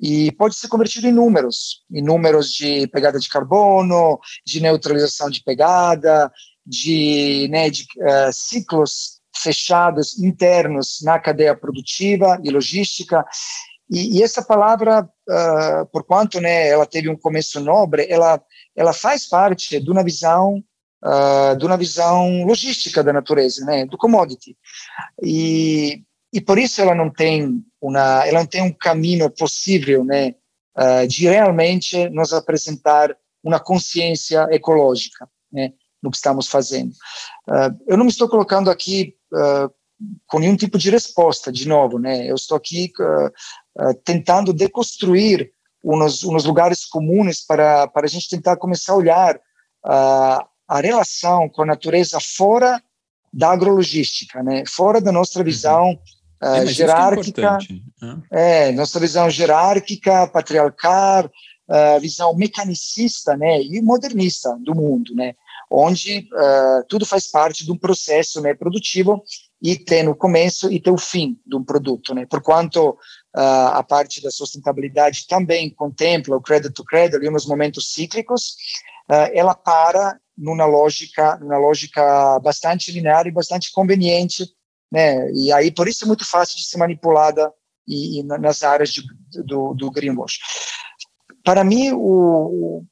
[0.00, 5.42] e pode ser convertido em números, em números de pegada de carbono, de neutralização de
[5.42, 6.30] pegada,
[6.66, 13.24] de, né, de uh, ciclos fechados internos na cadeia produtiva e logística.
[13.90, 18.40] E, e essa palavra, uh, por quanto né, ela teve um começo nobre, ela,
[18.74, 20.62] ela faz parte de uma visão
[21.04, 24.56] uh, de uma visão logística da natureza, né, do commodity.
[25.22, 30.34] E, e por isso ela não tem uma, ela não tem um caminho possível, né,
[30.76, 36.92] uh, de realmente nos apresentar uma consciência ecológica, né, no que estamos fazendo.
[37.48, 39.70] Uh, eu não me estou colocando aqui uh,
[40.26, 42.30] com nenhum tipo de resposta, de novo, né?
[42.30, 42.92] Eu estou aqui
[44.04, 49.40] tentando deconstruir uns, uns lugares comuns para para a gente tentar começar a olhar
[49.84, 52.82] a relação com a natureza fora
[53.32, 54.64] da agrologística, né?
[54.66, 55.44] Fora da nossa uhum.
[55.44, 55.98] visão
[56.44, 57.58] é, uh, jerárquica,
[58.30, 61.30] é, é, nossa visão jerárquica, patriarcal,
[61.68, 65.34] uh, visão mecanicista, né, e modernista do mundo, né,
[65.70, 69.22] onde uh, tudo faz parte de um processo, né, produtivo
[69.62, 72.96] e tem o começo e tem o fim de um produto, né, por quanto uh,
[73.72, 78.56] a parte da sustentabilidade também contempla o credit to credit e uns momentos cíclicos,
[79.34, 84.44] ela para numa lógica, numa lógica bastante linear e bastante conveniente
[84.94, 85.28] né?
[85.32, 87.52] E aí por isso é muito fácil de ser manipulada
[87.86, 89.02] e, e nas áreas de,
[89.44, 90.38] do, do greenwash.
[91.42, 92.84] Para mim o,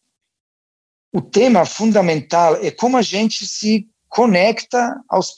[1.12, 5.34] o tema fundamental é como a gente se conecta aos,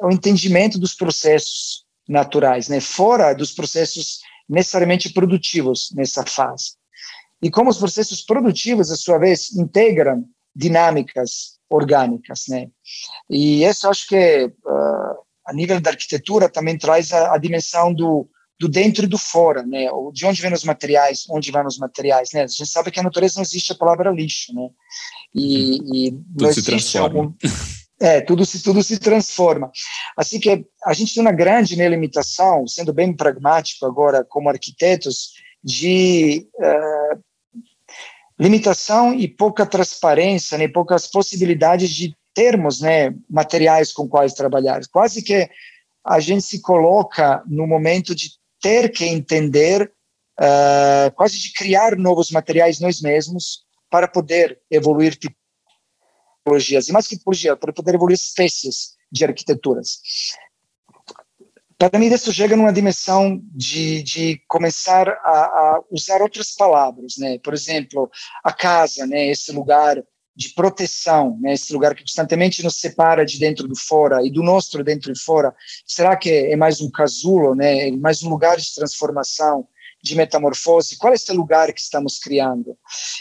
[0.00, 2.80] ao entendimento dos processos naturais, né?
[2.80, 6.72] Fora dos processos necessariamente produtivos nessa fase.
[7.42, 12.68] E como os processos produtivos, a sua vez, integram dinâmicas orgânicas, né?
[13.28, 18.28] E isso acho que uh, a nível da arquitetura, também traz a, a dimensão do,
[18.58, 19.86] do dentro e do fora, né?
[20.12, 22.42] De onde vêm os materiais, onde vão os materiais, né?
[22.42, 24.68] A gente sabe que a natureza não existe a palavra lixo, né?
[25.34, 27.06] E, e tudo se transforma.
[27.06, 27.34] Algum,
[28.00, 29.70] é, tudo se tudo se transforma.
[30.16, 35.32] Assim que a gente tem uma grande né, limitação, sendo bem pragmático agora como arquitetos,
[35.62, 37.20] de uh,
[38.38, 44.80] limitação e pouca transparência, né, poucas possibilidades de termos né, materiais com quais trabalhar.
[44.92, 45.48] Quase que
[46.04, 48.32] a gente se coloca no momento de
[48.64, 49.92] ter que entender,
[50.40, 57.18] uh, quase de criar novos materiais nós mesmos para poder evoluir tipologias, e mais que
[57.18, 60.00] tipologia, para poder evoluir espécies de arquiteturas.
[61.76, 67.38] Para mim, isso chega numa dimensão de, de começar a, a usar outras palavras, né?
[67.40, 68.10] Por exemplo,
[68.42, 69.26] a casa, né?
[69.26, 70.02] Esse lugar
[70.36, 74.42] de proteção, né, esse lugar que constantemente nos separa de dentro do fora e do
[74.42, 75.54] nosso dentro e fora,
[75.86, 79.68] será que é mais um casulo, né, mais um lugar de transformação,
[80.02, 80.98] de metamorfose?
[80.98, 82.76] Qual é esse lugar que estamos criando?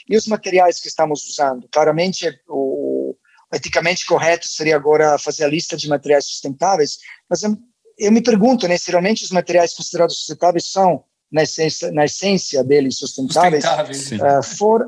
[0.10, 1.68] E os materiais que estamos usando?
[1.72, 3.16] Claramente, o
[3.54, 6.98] eticamente correto seria agora fazer a lista de materiais sustentáveis,
[7.30, 7.56] mas eu,
[8.00, 12.64] eu me pergunto, né, se realmente os materiais considerados sustentáveis são, na essência, na essência
[12.64, 14.88] deles, sustentáveis, sustentáveis uh, for,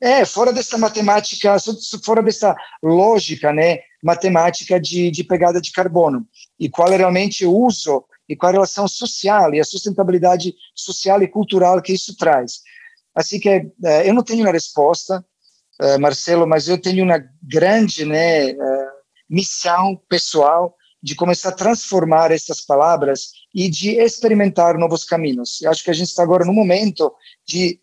[0.00, 1.56] é, fora dessa matemática,
[2.04, 6.26] fora dessa lógica, né, matemática de, de pegada de carbono.
[6.58, 11.22] E qual é realmente o uso e qual a relação social e a sustentabilidade social
[11.22, 12.60] e cultural que isso traz.
[13.14, 15.24] Assim que é, eu não tenho uma resposta,
[15.80, 18.56] é, Marcelo, mas eu tenho uma grande né, é,
[19.28, 25.62] missão pessoal de começar a transformar essas palavras e de experimentar novos caminhos.
[25.62, 27.12] Eu acho que a gente está agora no momento
[27.46, 27.80] de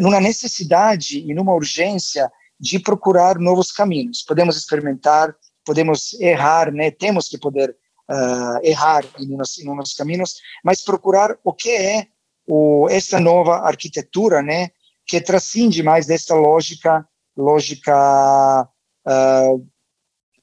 [0.00, 4.22] numa necessidade e numa urgência de procurar novos caminhos.
[4.22, 6.90] Podemos experimentar, podemos errar, né?
[6.90, 12.06] Temos que poder uh, errar em nos, caminhos, mas procurar o que é
[12.46, 14.70] o, essa nova arquitetura, né?
[15.06, 17.06] Que transcende mais dessa lógica,
[17.36, 18.68] lógica
[19.06, 19.66] uh,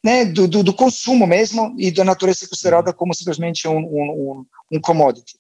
[0.04, 4.80] né, do, do, do, consumo mesmo e da natureza considerada como simplesmente um, um, um
[4.80, 5.38] commodity.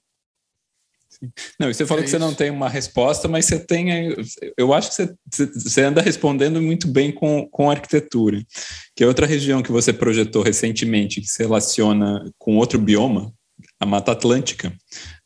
[1.59, 4.15] Não, você falou é que você não tem uma resposta, mas você tem.
[4.57, 8.41] Eu acho que você, você anda respondendo muito bem com, com arquitetura,
[8.95, 13.33] que é outra região que você projetou recentemente, que se relaciona com outro bioma,
[13.79, 14.73] a Mata Atlântica.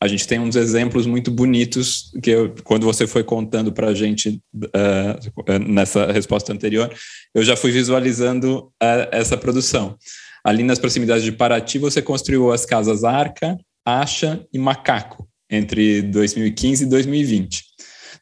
[0.00, 3.94] A gente tem uns exemplos muito bonitos que eu, quando você foi contando para a
[3.94, 6.92] gente uh, nessa resposta anterior,
[7.34, 9.96] eu já fui visualizando uh, essa produção.
[10.44, 16.84] Ali nas proximidades de Paraty, você construiu as casas Arca, Acha e Macaco entre 2015
[16.84, 17.64] e 2020.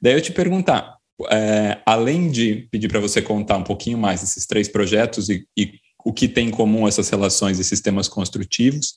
[0.02, 0.96] Daí eu te perguntar,
[1.30, 5.74] é, além de pedir para você contar um pouquinho mais desses três projetos e, e,
[6.04, 8.96] o que tem em comum essas relações e sistemas construtivos,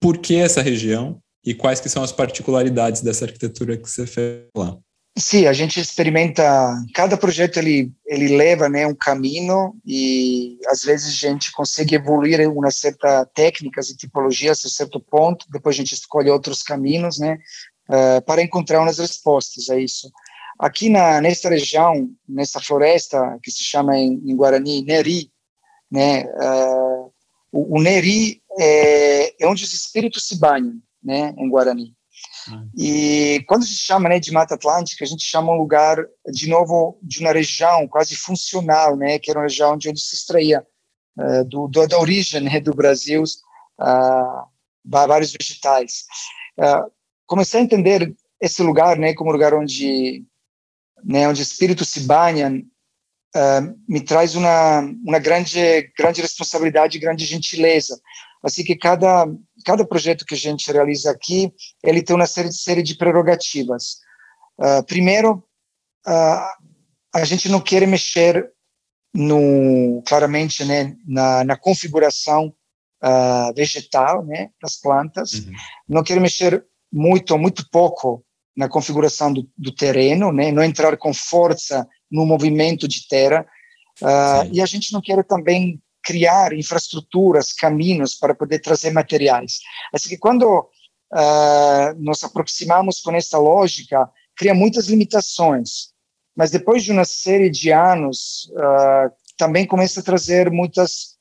[0.00, 4.42] por que essa região e quais que são as particularidades dessa arquitetura que você fez
[4.56, 4.76] lá?
[5.18, 6.42] Sim, a gente experimenta,
[6.94, 12.48] cada projeto ele, ele leva né, um caminho e às vezes a gente consegue evoluir
[12.48, 17.38] uma certa técnicas e tipologias a certo ponto, depois a gente escolhe outros caminhos, né,
[17.88, 20.10] uh, para encontrar umas respostas a isso.
[20.58, 25.30] Aqui na nesta região, nessa floresta que se chama em, em Guarani Neri,
[25.90, 27.12] né, uh,
[27.50, 31.94] o, o, Neri é, é, onde os espíritos se banham, né, em Guarani.
[32.48, 32.68] Hum.
[32.76, 35.98] E quando se chama né, de Mata Atlântica, a gente chama um lugar,
[36.32, 40.66] de novo, de uma região quase funcional, né, que era uma região onde se extraía
[41.18, 44.44] uh, do, do, da origem né, do Brasil uh,
[44.84, 46.04] vários vegetais.
[46.58, 46.90] Uh,
[47.26, 50.24] comecei a entender esse lugar né, como lugar onde,
[51.04, 52.62] né, onde espíritos se banham,
[53.36, 58.00] uh, me traz uma, uma grande, grande responsabilidade, grande gentileza.
[58.42, 59.26] Assim que cada,
[59.64, 61.52] cada projeto que a gente realiza aqui,
[61.84, 63.98] ele tem uma série, série de prerrogativas.
[64.58, 65.44] Uh, primeiro,
[66.06, 66.70] uh,
[67.14, 68.50] a gente não quer mexer
[69.14, 72.54] no, claramente né, na, na configuração
[73.02, 75.52] uh, vegetal né, das plantas, uhum.
[75.88, 78.24] não quer mexer muito, muito pouco
[78.56, 83.46] na configuração do, do terreno, né, não entrar com força no movimento de terra,
[84.02, 89.58] uh, e a gente não quer também criar infraestruturas, caminhos para poder trazer materiais.
[89.92, 95.90] Assim que quando uh, nos aproximamos com essa lógica, cria muitas limitações,
[96.36, 101.18] mas depois de uma série de anos, uh, também começa a trazer muitas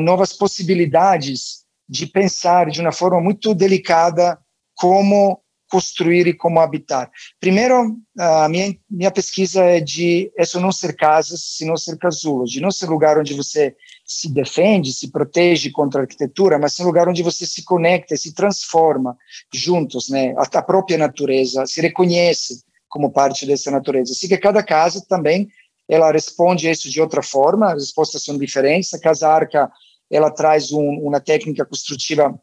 [0.00, 4.36] novas possibilidades de pensar de uma forma muito delicada
[4.74, 5.39] como
[5.70, 7.10] construir e como habitar.
[7.38, 12.60] Primeiro, a minha, minha pesquisa é de isso não ser casas, senão ser casulos, de
[12.60, 17.08] não ser lugar onde você se defende, se protege contra a arquitetura, mas ser lugar
[17.08, 19.16] onde você se conecta, se transforma
[19.54, 24.12] juntos, né, a, a própria natureza, se reconhece como parte dessa natureza.
[24.12, 25.48] Assim que cada casa também
[25.88, 28.92] ela responde isso de outra forma, as respostas são diferentes.
[28.92, 29.70] A Casa Arca
[30.10, 32.36] ela traz um, uma técnica construtiva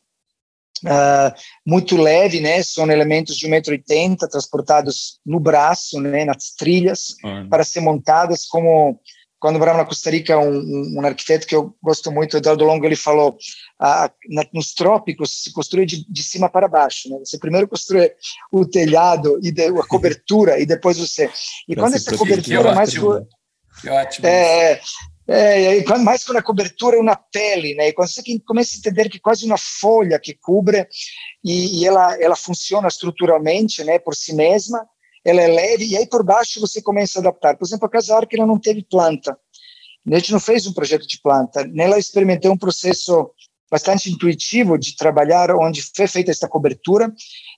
[0.85, 1.33] Uh,
[1.65, 2.61] muito leve, né?
[2.63, 6.25] São elementos de 1,80m transportados no braço, né?
[6.25, 7.49] Nas trilhas, uhum.
[7.49, 8.99] para ser montadas como
[9.39, 12.83] quando morava na Costa Rica, um, um, um, arquiteto que eu gosto muito, Eduardo Longo,
[12.85, 13.37] ele falou,
[13.79, 17.19] ah, na, nos trópicos se construi de, de, cima para baixo, né?
[17.19, 18.11] Você primeiro constrói
[18.51, 21.29] o telhado e de, a cobertura e depois você.
[21.69, 22.95] E quando essa cobertura mais
[23.79, 24.27] que ótimo.
[24.27, 24.81] É,
[25.27, 27.89] é, é, mais com a cobertura é uma pele, né?
[27.89, 30.87] E quando você começa a entender que quase uma folha que cobre
[31.43, 34.87] e, e, ela ela funciona estruturalmente, né, por si mesma,
[35.25, 37.57] ela é leve e aí por baixo você começa a adaptar.
[37.57, 39.37] Por exemplo, a casa que ela não teve planta.
[40.09, 41.65] A gente não fez um projeto de planta.
[41.65, 43.29] Nela experimentei um processo
[43.69, 47.13] bastante intuitivo de trabalhar onde foi feita essa cobertura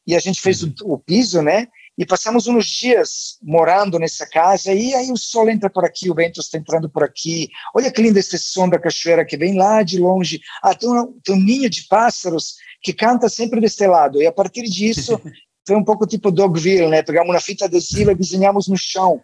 [0.08, 1.68] e a gente fez o, o piso, né?
[2.00, 6.16] E passamos uns dias morando nessa casa, e aí o sol entra por aqui, o
[6.16, 9.84] vento está entrando por aqui, olha que linda esse som da cachoeira que vem lá
[9.84, 14.22] de longe, ah, tem, um, tem um ninho de pássaros que canta sempre deste lado,
[14.22, 15.22] e a partir disso
[15.68, 19.22] foi um pouco tipo Dogville, né, pegamos uma fita adesiva e desenhamos no chão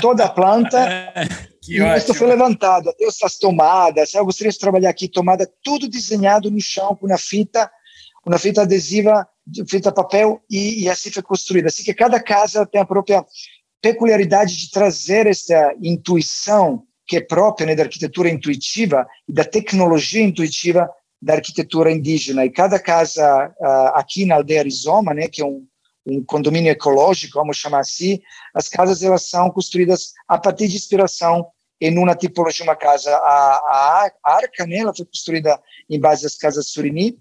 [0.00, 1.12] toda a planta,
[1.60, 1.98] que e ótimo.
[1.98, 6.58] isso foi levantado, até essas tomadas, eu gostaria de trabalhar aqui, tomada, tudo desenhado no
[6.58, 7.70] chão com uma fita,
[8.24, 9.28] uma fita adesiva
[9.68, 11.68] feita papel e, e, assim foi construída.
[11.68, 13.24] Assim que cada casa tem a própria
[13.80, 20.22] peculiaridade de trazer essa intuição que é própria né, da arquitetura intuitiva e da tecnologia
[20.22, 20.88] intuitiva
[21.20, 22.44] da arquitetura indígena.
[22.44, 25.66] E cada casa uh, aqui na aldeia Rizoma, né, que é um,
[26.06, 28.20] um condomínio ecológico, vamos chamar assim,
[28.54, 31.46] as casas elas são construídas a partir de inspiração
[31.80, 33.14] em uma tipologia, uma casa.
[33.14, 37.18] A, a, arca, né, ela foi construída em base das casas Surini,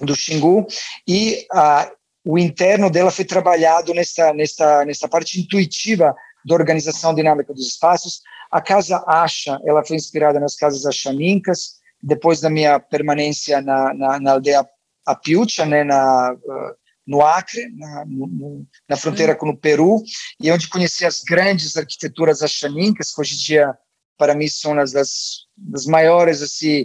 [0.00, 0.66] do Xingu,
[1.06, 1.90] e ah,
[2.24, 6.14] o interno dela foi trabalhado nessa, nessa, nessa parte intuitiva
[6.44, 8.20] da organização dinâmica dos espaços.
[8.50, 14.20] A casa Acha, ela foi inspirada nas casas axamincas, depois da minha permanência na, na,
[14.20, 14.66] na aldeia
[15.06, 16.76] Apiucha, né, na, uh,
[17.06, 20.02] no Acre, na, no, na fronteira com o Peru,
[20.40, 23.74] e onde conheci as grandes arquiteturas axamincas, que hoje em dia,
[24.16, 26.82] para mim, são as das, das maiores assim,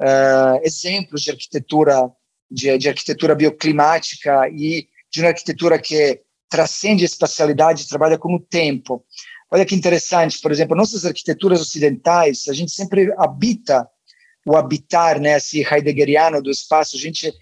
[0.00, 2.10] uh, exemplos de arquitetura
[2.50, 8.40] de, de arquitetura bioclimática e de uma arquitetura que transcende a espacialidade, trabalha com o
[8.40, 9.04] tempo.
[9.50, 13.88] Olha que interessante, por exemplo, nossas arquiteturas ocidentais, a gente sempre habita
[14.46, 17.32] o habitar, né, esse heideggeriano do espaço, a gente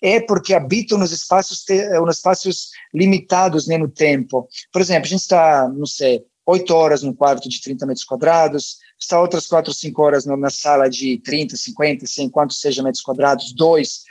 [0.00, 1.64] é porque habita nos espaços,
[2.00, 4.48] nos espaços limitados né, no tempo.
[4.72, 8.78] Por exemplo, a gente está, não sei, oito horas num quarto de 30 metros quadrados,
[8.98, 13.52] está outras quatro, cinco horas na sala de 30, 50, 100, quanto seja metros quadrados,
[13.52, 14.02] dois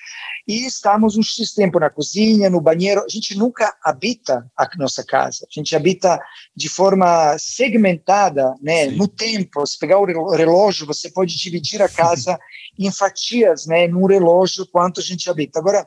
[0.48, 3.04] e estamos um X tempo na cozinha, no banheiro.
[3.04, 6.18] A gente nunca habita a nossa casa, a gente habita
[6.56, 9.68] de forma segmentada, né, no tempo.
[9.68, 12.40] Se pegar o relógio, você pode dividir a casa
[12.80, 15.60] em fatias, né, num relógio, quanto a gente habita.
[15.60, 15.86] Agora,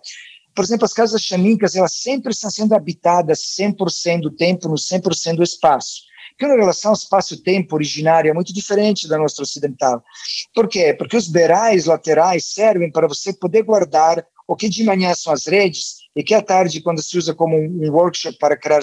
[0.54, 5.36] por exemplo, as casas xamínicas, elas sempre estão sendo habitadas 100% do tempo, no 100%
[5.36, 6.02] do espaço.
[6.38, 10.02] Que uma relação espaço-tempo originária é muito diferente da nossa ocidental.
[10.54, 10.94] Por quê?
[10.94, 15.46] Porque os beirais laterais servem para você poder guardar o que de manhã são as
[15.46, 18.80] redes e que à tarde, quando se usa como um workshop para criar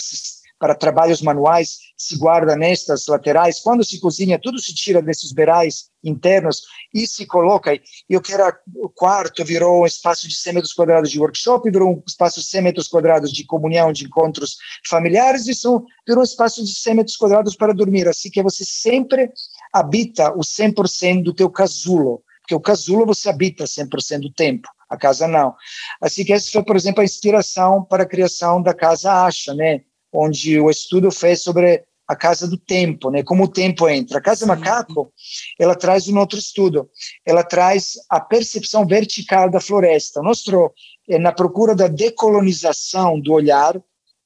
[0.57, 3.59] para trabalhos manuais, se guarda nestas laterais.
[3.59, 6.61] Quando se cozinha, tudo se tira desses beirais internos
[6.93, 7.77] e se coloca.
[8.09, 11.69] E o que era o quarto virou um espaço de 100 metros quadrados de workshop,
[11.69, 14.55] virou um espaço de 100 metros quadrados de comunhão, de encontros
[14.87, 18.07] familiares, e isso virou um espaço de 100 metros quadrados para dormir.
[18.07, 19.29] Assim que você sempre
[19.73, 24.97] habita o 100% do teu casulo, porque o casulo você habita 100% do tempo a
[24.97, 25.55] casa não.
[26.01, 29.81] Assim que essa foi, por exemplo, a inspiração para a criação da Casa Acha, né?
[30.13, 33.21] onde o estudo fez sobre a casa do tempo, né?
[33.21, 34.19] Como o tempo entra.
[34.19, 34.47] A casa Sim.
[34.47, 35.11] macaco,
[35.59, 36.89] ela traz um outro estudo.
[37.25, 40.21] Ela traz a percepção vertical da floresta.
[40.21, 40.73] Nosso
[41.09, 43.75] é na procura da decolonização do olhar,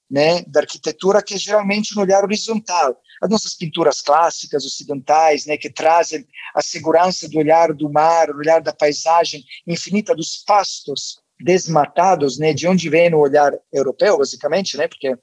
[0.09, 0.43] né?
[0.43, 2.95] Da arquitetura que é geralmente um olhar horizontal.
[3.21, 5.57] As nossas pinturas clássicas ocidentais, né?
[5.57, 11.19] Que trazem a segurança do olhar do mar, o olhar da paisagem infinita dos pastos
[11.39, 12.53] desmatados, né?
[12.53, 14.87] De onde vem o olhar europeu, basicamente, né?
[14.87, 15.15] Porque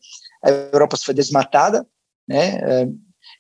[0.45, 1.87] a Europa foi desmatada,
[2.27, 2.59] né?
[2.63, 2.89] É,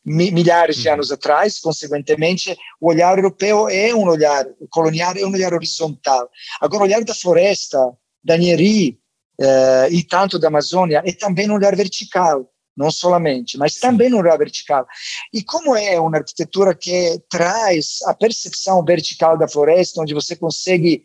[0.05, 0.95] milhares de uhum.
[0.95, 6.29] anos atrás, consequentemente, o olhar europeu é um olhar colonial, é um olhar horizontal.
[6.61, 7.79] Agora, o olhar da floresta,
[8.25, 8.99] da Nieri
[9.41, 14.39] eh, e tanto da Amazônia é também um olhar vertical, não solamente, mas também olhar
[14.39, 14.87] vertical.
[15.35, 21.03] E como é uma arquitetura que traz a percepção vertical da floresta, onde você consegue,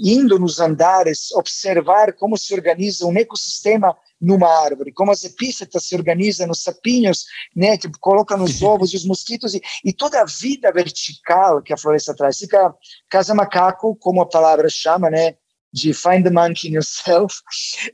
[0.00, 5.94] indo nos andares, observar como se organiza um ecossistema numa árvore, como as epífitas se
[5.94, 10.24] organizam nos sapinhos, né, que coloca nos ovos e os mosquitos, e, e, toda a
[10.24, 12.38] vida vertical que a floresta traz.
[12.38, 12.74] Fica
[13.08, 15.36] casa macaco, como a palavra chama, né,
[15.72, 17.40] de find the monkey in yourself,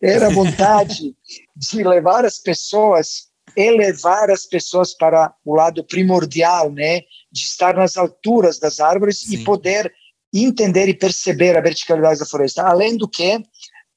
[0.02, 1.14] era a vontade
[1.56, 7.96] de levar as pessoas, elevar as pessoas para o lado primordial, né, de estar nas
[7.96, 9.36] alturas das árvores Sim.
[9.36, 9.92] e poder
[10.32, 12.62] entender e perceber a verticalidade da floresta.
[12.62, 13.40] Além do que,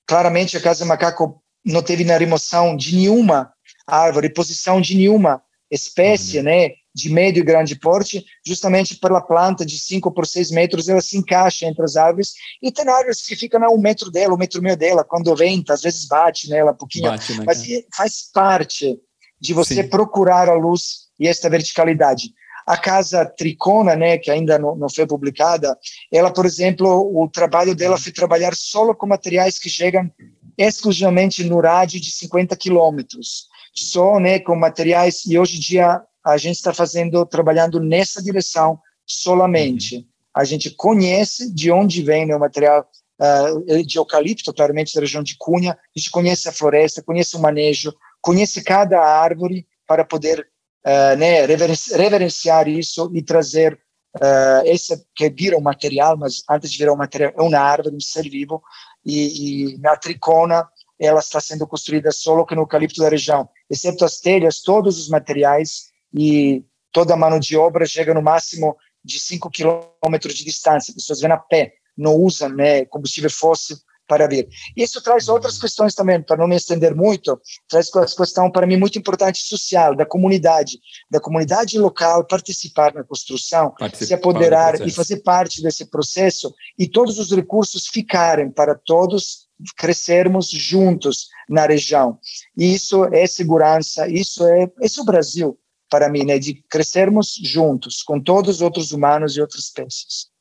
[0.08, 3.52] claramente, a Casa Macaco não teve na remoção de nenhuma
[3.86, 6.44] árvore, posição de nenhuma espécie, uhum.
[6.44, 11.02] né, de médio e grande porte, justamente pela planta de 5 por 6 metros, ela
[11.02, 14.38] se encaixa entre as árvores, e tem árvores que ficam a um metro dela, um
[14.38, 17.64] metro e meio dela, quando venta, às vezes bate nela um pouquinho, bate, né, mas
[17.96, 19.00] faz parte
[19.40, 19.90] de você Sim.
[19.90, 22.34] procurar a luz e esta verticalidade.
[22.68, 25.76] A casa Tricona, né, que ainda não, não foi publicada,
[26.12, 30.12] ela, por exemplo, o trabalho dela foi trabalhar solo com materiais que chegam
[30.58, 36.38] exclusivamente no rádio de 50 quilômetros, só né, com materiais, e hoje em dia a
[36.38, 39.98] gente está fazendo, trabalhando nessa direção solamente.
[39.98, 40.06] Uhum.
[40.36, 42.88] A gente conhece de onde vem né, o material
[43.20, 47.40] uh, de eucalipto, claramente da região de Cunha, a gente conhece a floresta, conhece o
[47.40, 50.48] manejo, conhece cada árvore para poder
[50.86, 53.78] uh, né, reverenciar isso e trazer
[54.16, 57.96] uh, esse que vira um material, mas antes de virar um material, é uma árvore,
[57.96, 58.62] um ser vivo,
[59.06, 60.68] e, e na tricona
[61.00, 65.91] ela está sendo construída solo com eucalipto da região, exceto as telhas, todos os materiais
[66.14, 70.96] e toda a mão de obra chega no máximo de 5 quilômetros de distância, as
[70.96, 74.50] pessoas vêm a pé, não usam né, combustível fóssil para vir.
[74.76, 77.40] Isso traz outras questões também, para não me estender muito,
[77.70, 83.74] traz questão para mim muito importante social, da comunidade, da comunidade local participar na construção,
[83.80, 89.48] participar se apoderar e fazer parte desse processo e todos os recursos ficarem para todos
[89.78, 92.20] crescermos juntos na região.
[92.58, 95.58] Isso é segurança, isso é, esse é o Brasil
[95.92, 100.32] para mim, né, de crescermos juntos com todos os outros humanos e outras espécies.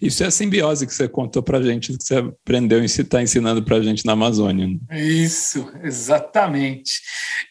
[0.00, 3.62] Isso é a simbiose que você contou para gente, que você aprendeu e está ensinando
[3.62, 4.68] para gente na Amazônia.
[4.68, 5.00] Né?
[5.02, 7.00] Isso, exatamente.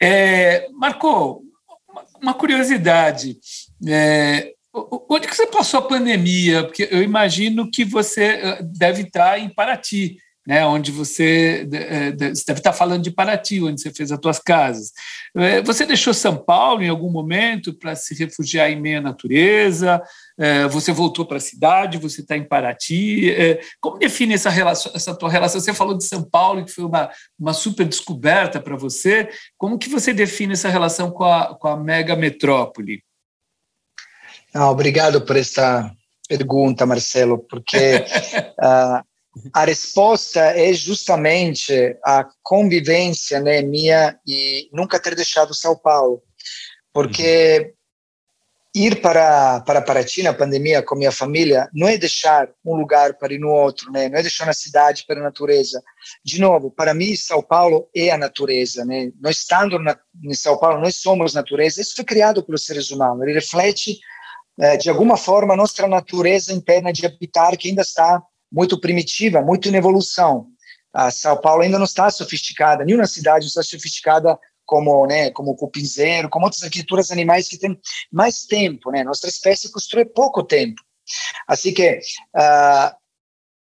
[0.01, 1.43] É, Marco,
[2.21, 3.37] uma curiosidade.
[3.87, 4.53] É,
[5.09, 6.63] onde que você passou a pandemia?
[6.63, 10.17] Porque eu imagino que você eh, deve estar em Paraty
[10.49, 14.39] né, onde você, é, você deve estar falando de Paraty, onde você fez as suas
[14.39, 14.91] casas.
[15.37, 20.01] É, você deixou São Paulo em algum momento para se refugiar em meia natureza?
[20.39, 21.99] É, você voltou para a cidade?
[21.99, 23.31] Você está em Paraty?
[23.79, 25.61] Como define essa relação, essa tua relação?
[25.61, 29.29] Você falou de São Paulo, que foi uma, uma super descoberta para você.
[29.55, 33.03] Como que você define essa relação com a, com a mega metrópole?
[34.51, 35.91] Ah, obrigado por essa
[36.27, 38.03] pergunta, Marcelo, porque
[38.59, 39.03] uh,
[39.53, 46.21] a resposta é justamente a convivência né, minha e nunca ter deixado São Paulo,
[46.93, 47.73] porque
[48.73, 53.33] ir para, para Paraty na pandemia com minha família não é deixar um lugar para
[53.33, 54.09] ir no outro, né?
[54.09, 55.81] não é deixar uma cidade para a natureza.
[56.23, 58.85] De novo, para mim, São Paulo é a natureza.
[58.85, 59.11] Né?
[59.19, 61.81] Nós estando na, em São Paulo, nós somos natureza.
[61.81, 63.23] Isso foi criado pelos seres humanos.
[63.23, 63.99] Ele reflete,
[64.59, 68.21] eh, de alguma forma, a nossa natureza interna de habitar, que ainda está
[68.51, 70.47] muito primitiva, muito em evolução.
[70.93, 75.55] A São Paulo ainda não está sofisticada, nenhuma cidade está sofisticada como, né, como o
[75.55, 77.79] cupinzeiro, como outras arquiteturas animais que têm
[78.11, 79.03] mais tempo, né?
[79.03, 80.79] Nossa espécie construiu pouco tempo.
[81.47, 81.99] Assim que
[82.35, 82.95] uh,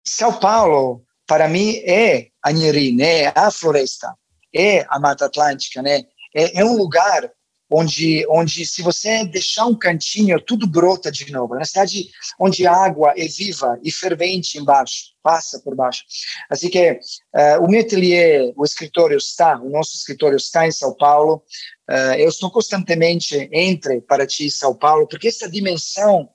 [0.05, 3.27] São Paulo, para mim, é a Neri, né?
[3.35, 4.13] A floresta,
[4.55, 6.03] é a Mata Atlântica, né?
[6.35, 7.27] É, é um lugar
[7.73, 11.55] onde, onde se você deixar um cantinho, tudo brota de novo.
[11.55, 12.09] É uma cidade
[12.39, 16.03] onde a água é viva e fervente embaixo, passa por baixo.
[16.49, 20.95] Assim que uh, o meu ateliê, o escritório está, o nosso escritório está em São
[20.95, 21.43] Paulo.
[21.89, 26.29] Uh, eu estou constantemente entre Paraty e São Paulo, porque essa dimensão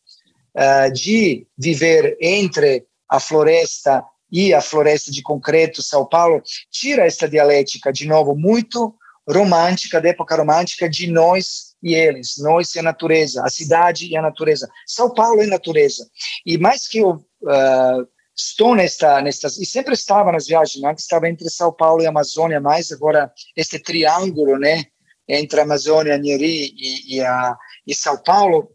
[0.56, 7.28] uh, de viver entre a floresta e a floresta de concreto São Paulo tira essa
[7.28, 8.94] dialética de novo muito
[9.28, 14.16] romântica, da época romântica, de nós e eles, nós e a natureza, a cidade e
[14.16, 14.68] a natureza.
[14.86, 16.08] São Paulo é natureza.
[16.44, 21.28] E mais que eu uh, estou nesta, nestas, e sempre estava nas viagens, antes estava
[21.28, 24.84] entre São Paulo e Amazônia, mais agora este triângulo, né,
[25.28, 27.56] entre a Amazônia, Neri e, e, a,
[27.86, 28.70] e São Paulo,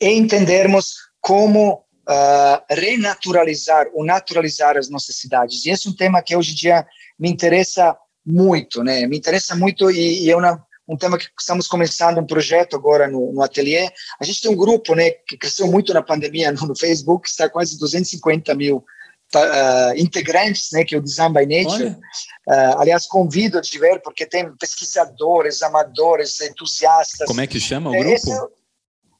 [0.00, 5.64] é entendermos como uh, renaturalizar ou naturalizar as nossas cidades.
[5.64, 6.86] E esse é um tema que hoje em dia
[7.18, 9.06] me interessa muito, né?
[9.06, 13.08] Me interessa muito e, e é uma, um tema que estamos começando um projeto agora
[13.08, 13.90] no, no ateliê.
[14.20, 17.48] A gente tem um grupo, né, que cresceu muito na pandemia no, no Facebook, está
[17.48, 18.84] quase 250 mil
[19.34, 21.90] uh, integrantes, né, que é o Design by Nature.
[22.48, 27.26] Uh, aliás, convido a te ver, porque tem pesquisadores, amadores, entusiastas.
[27.26, 28.32] Como é que chama o é, grupo?
[28.32, 28.64] É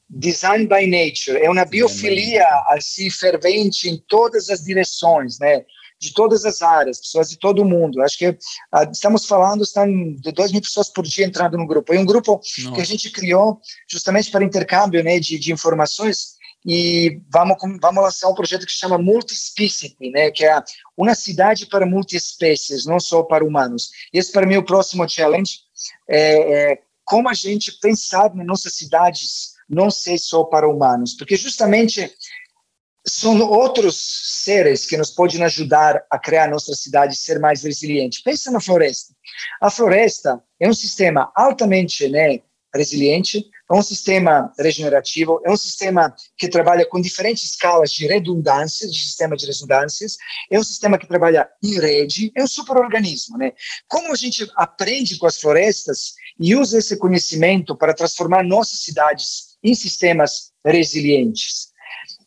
[0.07, 1.43] Design by Nature.
[1.43, 5.65] É uma biofilia assim fervente em todas as direções, né?
[5.99, 8.01] De todas as áreas, pessoas de todo o mundo.
[8.01, 11.93] Acho que uh, estamos falando, estão de 2 mil pessoas por dia entrando no grupo.
[11.93, 16.35] É um grupo que a gente criou justamente para intercâmbio né, de, de informações
[16.65, 20.63] e vamos, vamos lançar um projeto que chama Multispecity, né, que é
[20.97, 23.91] uma cidade para multiespécies, não só para humanos.
[24.11, 25.59] Esse, para mim, é o próximo challenge,
[26.09, 31.35] é, é como a gente pensar nas nossas cidades não ser só para humanos, porque
[31.35, 32.11] justamente
[33.07, 33.95] são outros
[34.43, 38.21] seres que nos podem ajudar a criar nossa cidade ser mais resiliente.
[38.23, 39.13] Pensa na floresta.
[39.61, 42.39] A floresta é um sistema altamente né,
[42.73, 48.87] resiliente, é um sistema regenerativo, é um sistema que trabalha com diferentes escalas de redundância,
[48.87, 50.17] de sistema de redundâncias,
[50.51, 53.37] é um sistema que trabalha em rede, é um superorganismo.
[53.37, 53.53] Né?
[53.87, 59.57] Como a gente aprende com as florestas e usa esse conhecimento para transformar nossas cidades
[59.63, 61.74] em sistemas resilientes?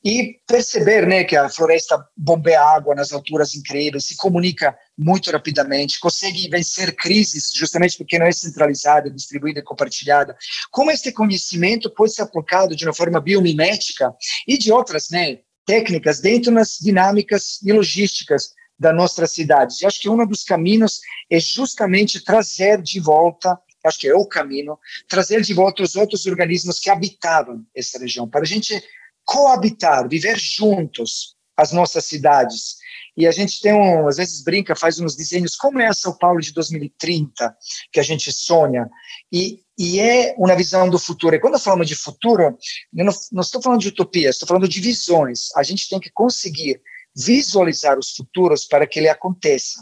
[0.09, 6.01] E perceber né, que a floresta bombeia água nas alturas incríveis, se comunica muito rapidamente,
[6.01, 10.35] consegue vencer crises justamente porque não é centralizada, distribuída e compartilhada.
[10.71, 14.11] Como este conhecimento pode ser aplicado de uma forma biomimética
[14.47, 19.83] e de outras né, técnicas dentro das dinâmicas e logísticas das nossas cidades.
[19.83, 21.01] Eu acho que um dos caminhos
[21.31, 24.77] é justamente trazer de volta acho que é o caminho,
[25.09, 28.83] trazer de volta os outros organismos que habitavam essa região, para a gente
[29.29, 32.77] coabitar, viver juntos as nossas cidades.
[33.15, 36.17] E a gente tem um, às vezes brinca, faz uns desenhos, como é a São
[36.17, 37.55] Paulo de 2030,
[37.93, 38.89] que a gente sonha.
[39.31, 41.37] E, e é uma visão do futuro.
[41.37, 42.57] E quando falamos de futuro,
[42.97, 45.49] eu não, não estou falando de utopia, estou falando de visões.
[45.57, 46.81] A gente tem que conseguir
[47.15, 49.81] visualizar os futuros para que ele aconteça.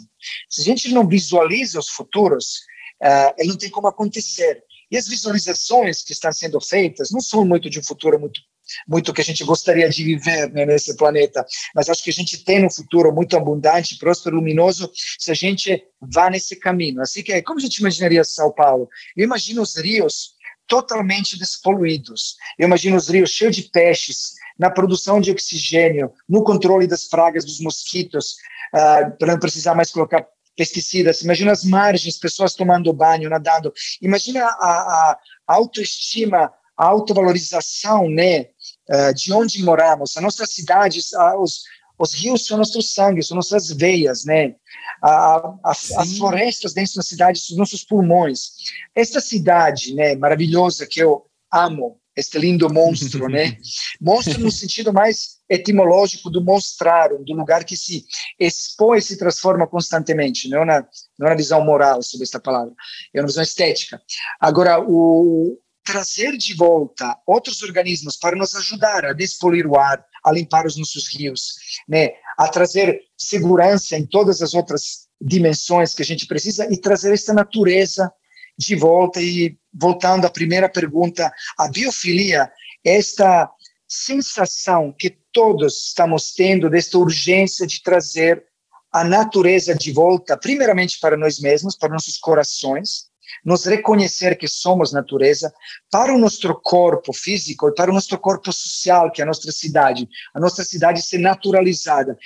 [0.49, 2.62] Se a gente não visualiza os futuros,
[3.01, 4.64] uh, ele não tem como acontecer.
[4.90, 8.40] E as visualizações que estão sendo feitas não são muito de um futuro muito
[8.88, 11.44] muito que a gente gostaria de viver né, nesse planeta,
[11.74, 15.82] mas acho que a gente tem um futuro muito abundante, próspero, luminoso, se a gente
[16.00, 17.00] vá nesse caminho.
[17.00, 18.88] Assim que, como a gente imaginaria São Paulo?
[19.16, 20.36] Eu imagino os rios
[20.66, 22.36] totalmente despoluídos.
[22.58, 27.44] Eu imagino os rios cheios de peixes, na produção de oxigênio, no controle das pragas
[27.44, 28.36] dos mosquitos,
[28.74, 31.20] uh, para não precisar mais colocar pesticidas.
[31.20, 33.72] Imagina as margens, pessoas tomando banho, nadando.
[34.00, 38.46] Imagina a, a autoestima, a autovalorização, né,
[38.91, 41.62] uh, de onde moramos, as nossas cidades, uh, os,
[41.99, 44.55] os rios são nosso sangue, são nossas veias, né?
[45.03, 48.51] A, a, as florestas dentro da cidade são nossos pulmões.
[48.95, 53.59] Esta cidade, né, maravilhosa que eu amo, este lindo monstro, né?
[54.01, 58.05] Monstro no sentido mais etimológico do mostrar, do lugar que se
[58.41, 62.41] expõe e se transforma constantemente, não é uma, não é uma visão moral sobre esta
[62.41, 62.72] palavra,
[63.14, 64.01] é uma visão estética.
[64.41, 70.32] Agora, o, trazer de volta outros organismos para nos ajudar a despoluir o ar, a
[70.32, 71.55] limpar os nossos rios,
[71.89, 77.14] né, a trazer segurança em todas as outras dimensões que a gente precisa e trazer
[77.14, 78.12] essa natureza
[78.59, 79.22] de volta.
[79.22, 82.51] E voltando à primeira pergunta, a biofilia,
[82.84, 83.49] esta
[83.87, 88.45] sensação que todos estamos tendo desta urgência de trazer
[88.93, 93.07] a natureza de volta, primeiramente para nós mesmos, para nossos corações,
[93.44, 95.52] nos reconhecer que somos natureza,
[95.90, 99.50] para o nosso corpo físico e para o nosso corpo social, que é a nossa
[99.52, 102.16] cidade, a nossa cidade ser naturalizada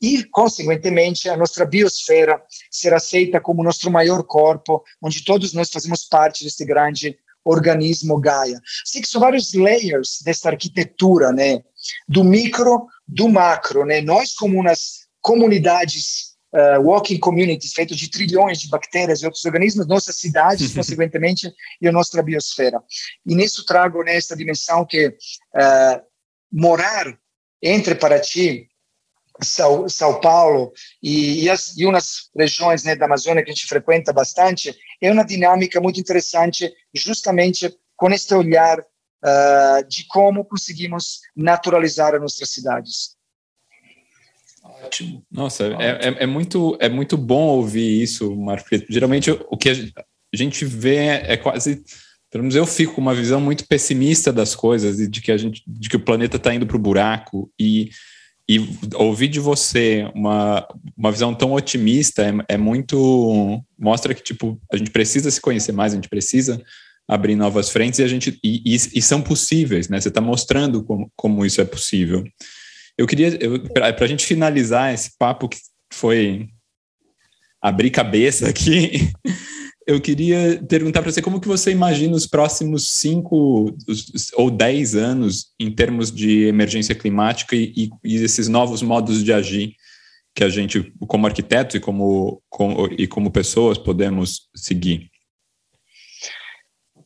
[0.00, 2.40] e, consequentemente, a nossa biosfera
[2.70, 8.60] ser aceita como nosso maior corpo, onde todos nós fazemos parte desse grande organismo Gaia.
[8.84, 11.62] Assim que são vários layers dessa arquitetura, né?
[12.08, 14.00] Do micro, do macro, né?
[14.00, 19.86] Nós como umas comunidades uh, walking communities feitos de trilhões de bactérias e outros organismos,
[19.86, 22.82] nossas cidades, consequentemente, e a nossa biosfera.
[23.26, 26.02] E nisso trago nessa dimensão que uh,
[26.52, 27.18] morar
[27.62, 28.68] entre Paraty
[29.42, 30.72] são, São Paulo
[31.02, 35.10] e, e, as, e umas regiões né, da Amazônia que a gente frequenta bastante, é
[35.10, 42.50] uma dinâmica muito interessante, justamente com este olhar uh, de como conseguimos naturalizar as nossas
[42.50, 43.19] cidades.
[44.82, 45.22] Ótimo.
[45.30, 48.68] Nossa, é, é, é, muito, é muito bom ouvir isso, Marco.
[48.88, 51.82] Geralmente o que a gente vê é quase
[52.30, 55.36] pelo menos eu fico com uma visão muito pessimista das coisas e de que a
[55.36, 57.90] gente de que o planeta está indo para o buraco e
[58.50, 58.58] e
[58.96, 60.66] ouvir de você uma,
[60.96, 63.62] uma visão tão otimista é, é, muito.
[63.78, 66.60] mostra que, tipo, a gente precisa se conhecer mais, a gente precisa
[67.06, 68.40] abrir novas frentes e a gente.
[68.42, 70.00] E, e, e são possíveis, né?
[70.00, 72.24] Você está mostrando como, como isso é possível.
[73.00, 73.30] Eu queria,
[73.72, 75.56] para a gente finalizar esse papo que
[75.90, 76.50] foi
[77.58, 79.10] abrir cabeça aqui,
[79.88, 83.74] eu queria perguntar para você como que você imagina os próximos cinco
[84.34, 89.76] ou dez anos em termos de emergência climática e, e esses novos modos de agir
[90.34, 95.10] que a gente, como arquitetos e como, como, e como pessoas, podemos seguir?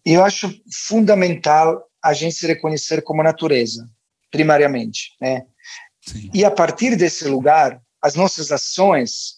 [0.04, 0.52] Eu acho
[0.88, 3.88] fundamental a gente se reconhecer como natureza,
[4.32, 5.46] primariamente, né?
[6.06, 6.30] Sim.
[6.32, 9.36] E a partir desse lugar, as nossas ações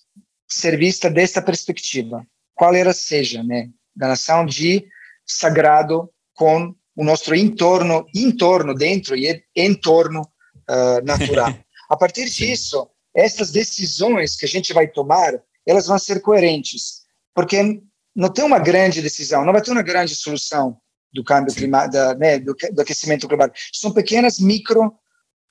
[0.49, 4.87] ser vistas dessa perspectiva qual era seja, né, da nação de
[5.25, 11.55] sagrado com o nosso entorno, entorno dentro e entorno uh, natural.
[11.89, 15.35] A partir disso, essas decisões que a gente vai tomar,
[15.67, 17.03] elas vão ser coerentes,
[17.35, 17.81] porque
[18.15, 20.79] não tem uma grande decisão, não vai ter uma grande solução
[21.13, 23.51] do câmbio climático, né, do, do aquecimento global.
[23.73, 24.93] São pequenas micro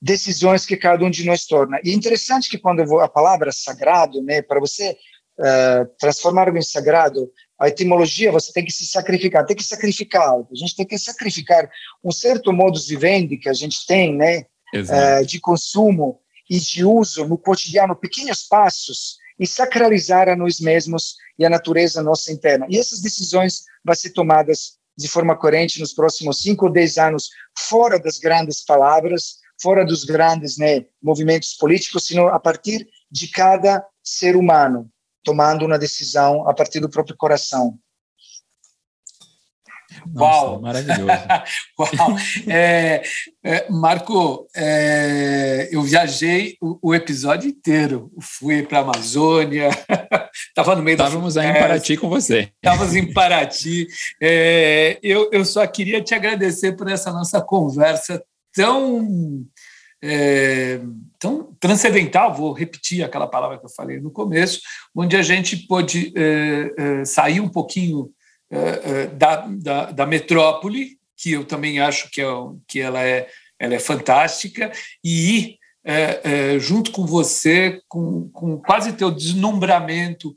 [0.00, 1.80] decisões que cada um de nós torna.
[1.82, 4.96] E é interessante que quando a palavra sagrado, né, para você
[5.38, 10.28] uh, transformar algo em sagrado, a etimologia você tem que se sacrificar, tem que sacrificar
[10.28, 10.48] algo.
[10.52, 11.68] A gente tem que sacrificar
[12.04, 14.44] um certo modo de venda que a gente tem, né,
[14.74, 21.16] uh, de consumo e de uso no cotidiano, pequenos passos e sacralizar a nós mesmos
[21.38, 22.66] e a natureza nossa interna.
[22.70, 27.28] E essas decisões vão ser tomadas de forma coerente nos próximos cinco ou dez anos,
[27.58, 33.84] fora das grandes palavras, fora dos grandes né, movimentos políticos, sino a partir de cada
[34.02, 34.90] ser humano
[35.24, 37.76] tomando uma decisão a partir do próprio coração.
[40.12, 40.60] Nossa, Uau!
[40.60, 41.06] Maravilhoso.
[41.78, 42.16] Uau!
[42.48, 43.02] É,
[43.42, 48.12] é, Marco, é, eu viajei o, o, episódio inteiro.
[48.20, 49.70] Fui para a Amazônia,
[50.48, 52.52] estava no meio Estávamos aí em Paraty com você.
[52.62, 53.86] Estávamos em Paraty.
[54.20, 58.22] É, eu, eu só queria te agradecer por essa nossa conversa
[58.56, 59.46] tão
[60.02, 60.80] é,
[61.16, 64.60] então, transcendental, vou repetir aquela palavra que eu falei no começo,
[64.94, 68.10] onde a gente pôde é, é, sair um pouquinho
[68.50, 72.26] é, é, da, da, da, metrópole, que eu também acho que, é,
[72.68, 73.28] que ela, é,
[73.58, 74.70] ela é fantástica,
[75.02, 80.34] e ir é, junto com você, com, com quase teu deslumbramento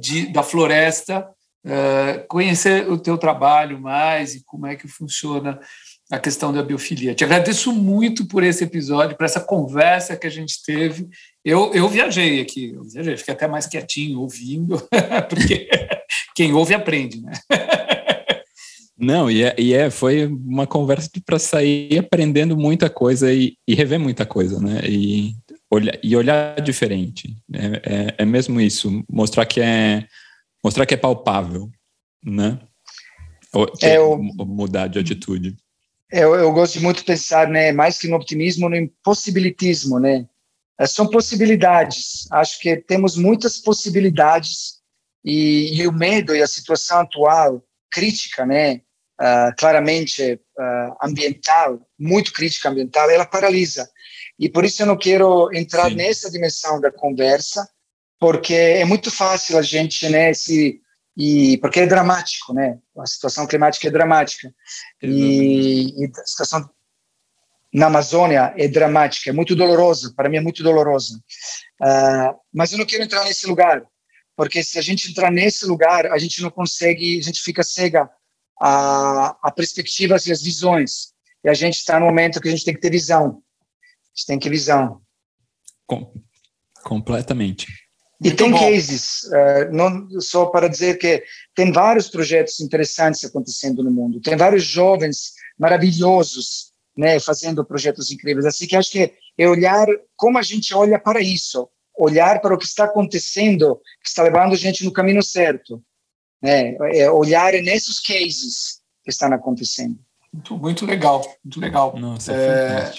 [0.00, 1.28] de, da floresta,
[2.26, 5.60] conhecer o teu trabalho mais e como é que funciona
[6.10, 7.14] a questão da biofilia.
[7.14, 11.08] Te agradeço muito por esse episódio, por essa conversa que a gente teve.
[11.44, 14.82] Eu, eu viajei aqui, eu viajei, fiquei até mais quietinho ouvindo,
[15.28, 15.68] porque
[16.34, 17.32] quem ouve aprende, né?
[18.96, 23.74] Não, e é, e é foi uma conversa para sair aprendendo muita coisa e, e,
[23.74, 24.80] rever muita coisa, né?
[24.84, 25.36] E
[25.70, 27.36] olhar, e olhar diferente.
[27.52, 30.04] É, é, é mesmo isso, mostrar que é
[30.64, 31.70] mostrar que é palpável,
[32.24, 32.58] né?
[33.82, 35.56] É, o, mudar de atitude.
[36.10, 40.26] Eu, eu gosto muito de pensar, né, mais que no optimismo, no impossibilitismo, né?
[40.78, 42.26] É, são possibilidades.
[42.30, 44.78] Acho que temos muitas possibilidades
[45.24, 48.82] e, e, o medo e a situação atual crítica, né,
[49.20, 53.88] uh, claramente uh, ambiental, muito crítica ambiental, ela paralisa.
[54.38, 55.96] E por isso eu não quero entrar Sim.
[55.96, 57.68] nessa dimensão da conversa,
[58.20, 60.80] porque é muito fácil a gente, né, se
[61.18, 62.78] e porque é dramático, né?
[62.96, 64.54] A situação climática é dramática
[65.02, 66.70] e, e, a situação
[67.74, 70.14] na Amazônia é dramática, é muito dolorosa.
[70.14, 71.16] Para mim é muito dolorosa.
[71.82, 73.82] Uh, mas eu não quero entrar nesse lugar,
[74.36, 78.08] porque se a gente entrar nesse lugar, a gente não consegue, a gente fica cega
[78.60, 81.12] a, a perspectivas e as visões.
[81.42, 83.42] E a gente está no momento que a gente tem que ter visão.
[83.82, 85.02] A gente tem que ter visão.
[85.84, 86.12] Com,
[86.84, 87.87] completamente.
[88.22, 88.58] E tem bom.
[88.58, 91.22] cases, uh, não só para dizer que
[91.54, 98.44] tem vários projetos interessantes acontecendo no mundo, tem vários jovens maravilhosos, né, fazendo projetos incríveis.
[98.44, 102.58] Assim que acho que é olhar como a gente olha para isso, olhar para o
[102.58, 105.80] que está acontecendo, que está levando a gente no caminho certo,
[106.42, 109.96] né, é olhar nesses cases que estão acontecendo.
[110.32, 111.96] Muito, muito legal, muito legal.
[111.98, 112.92] Nossa, é,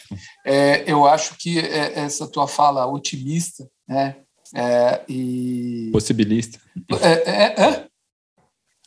[0.46, 4.16] é, eu acho que é, essa tua fala otimista, né,
[4.56, 5.90] é, e...
[5.92, 6.60] Possibilista.
[7.02, 7.90] É, é, é,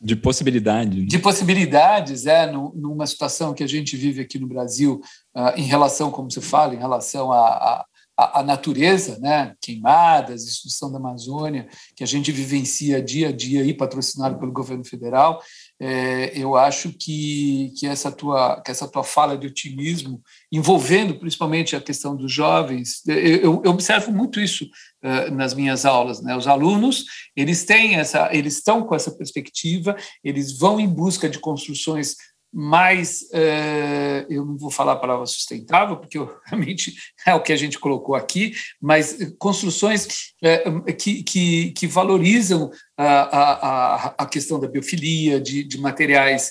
[0.02, 1.06] de possibilidade.
[1.06, 5.00] De possibilidades, é, numa situação que a gente vive aqui no Brasil,
[5.36, 7.86] uh, em relação, como você fala, em relação à,
[8.18, 13.62] à, à natureza, né, queimadas, destruição da Amazônia, que a gente vivencia dia a dia
[13.62, 15.40] e patrocinado pelo governo federal,
[15.80, 21.76] é, eu acho que, que, essa tua, que essa tua fala de otimismo, envolvendo principalmente
[21.76, 24.68] a questão dos jovens, eu, eu observo muito isso
[25.02, 26.22] uh, nas minhas aulas.
[26.22, 26.36] Né?
[26.36, 27.04] Os alunos,
[27.36, 32.16] eles têm essa, eles estão com essa perspectiva, eles vão em busca de construções
[32.54, 36.94] mais, é, eu não vou falar a palavra sustentável, porque realmente
[37.26, 40.06] é o que a gente colocou aqui, mas construções
[40.42, 46.50] é, que, que, que, valorizam a, a, a questão da biofilia, de, de materiais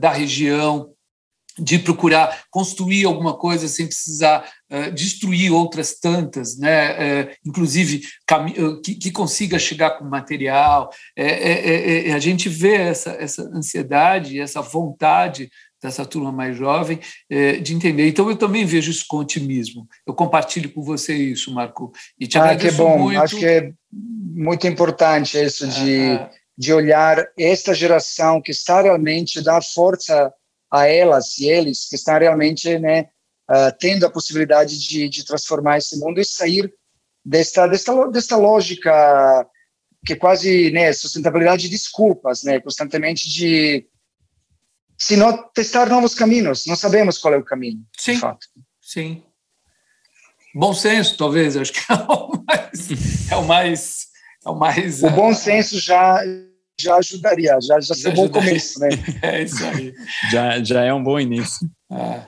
[0.00, 0.95] da região,
[1.58, 6.92] de procurar construir alguma coisa sem precisar uh, destruir outras tantas, né?
[6.92, 10.90] Uh, inclusive uh, que, que, consiga chegar com material.
[11.16, 15.50] É, é, é, a gente vê essa, essa ansiedade, essa vontade
[15.82, 16.98] dessa turma mais jovem
[17.62, 18.08] de entender.
[18.08, 19.86] Então eu também vejo isso com otimismo.
[20.06, 21.92] Eu compartilho com você isso, Marco.
[22.18, 22.98] E te ah, que bom.
[22.98, 23.20] Muito.
[23.20, 26.18] Acho que é muito importante isso de,
[26.58, 30.32] de olhar esta geração que está realmente dá força
[30.70, 33.08] a elas e eles que estão realmente né,
[33.50, 36.72] uh, tendo a possibilidade de, de transformar esse mundo e sair
[37.24, 39.46] desta, desta, desta lógica
[40.04, 43.86] que é quase né, sustentabilidade de desculpas, né, constantemente de
[44.96, 47.80] se não testar novos caminhos, não sabemos qual é o caminho.
[47.98, 48.18] Sim,
[48.80, 49.22] sim.
[50.54, 52.88] Bom senso, talvez, acho que é o mais,
[53.30, 54.06] é o mais,
[54.44, 55.02] é o mais.
[55.02, 56.22] O bom senso já
[56.80, 58.88] já ajudaria, já, já, já um bom começo, né?
[59.22, 59.94] É isso aí.
[60.30, 61.68] já, já é um bom início.
[61.90, 62.22] É.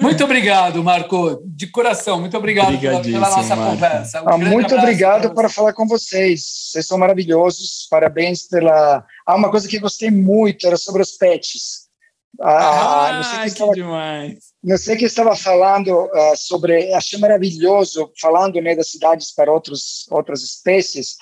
[0.00, 3.72] Muito obrigado, Marco, de coração, muito obrigado pela, pela, nossa Marco.
[3.72, 4.22] conversa.
[4.22, 9.04] Um ah, muito obrigado por falar com vocês, vocês são maravilhosos, parabéns pela...
[9.26, 11.82] Ah, uma coisa que gostei muito era sobre os pets.
[12.40, 14.38] Ah, ah não sei que, estava, demais.
[14.62, 20.06] Não sei que estava falando uh, sobre, achei maravilhoso, falando né, das cidades para outros,
[20.10, 21.16] outras espécies,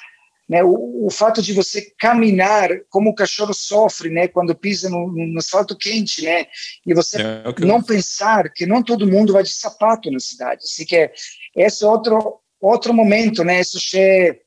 [0.51, 5.07] né, o, o, fato de você caminhar, como o cachorro sofre, né, quando pisa no,
[5.07, 6.47] no asfalto quente, né,
[6.85, 7.65] e você é, okay.
[7.65, 10.63] não pensar que não todo mundo vai de sapato na cidade.
[10.65, 11.13] Assim que é,
[11.55, 14.41] esse é outro outro momento, né, isso é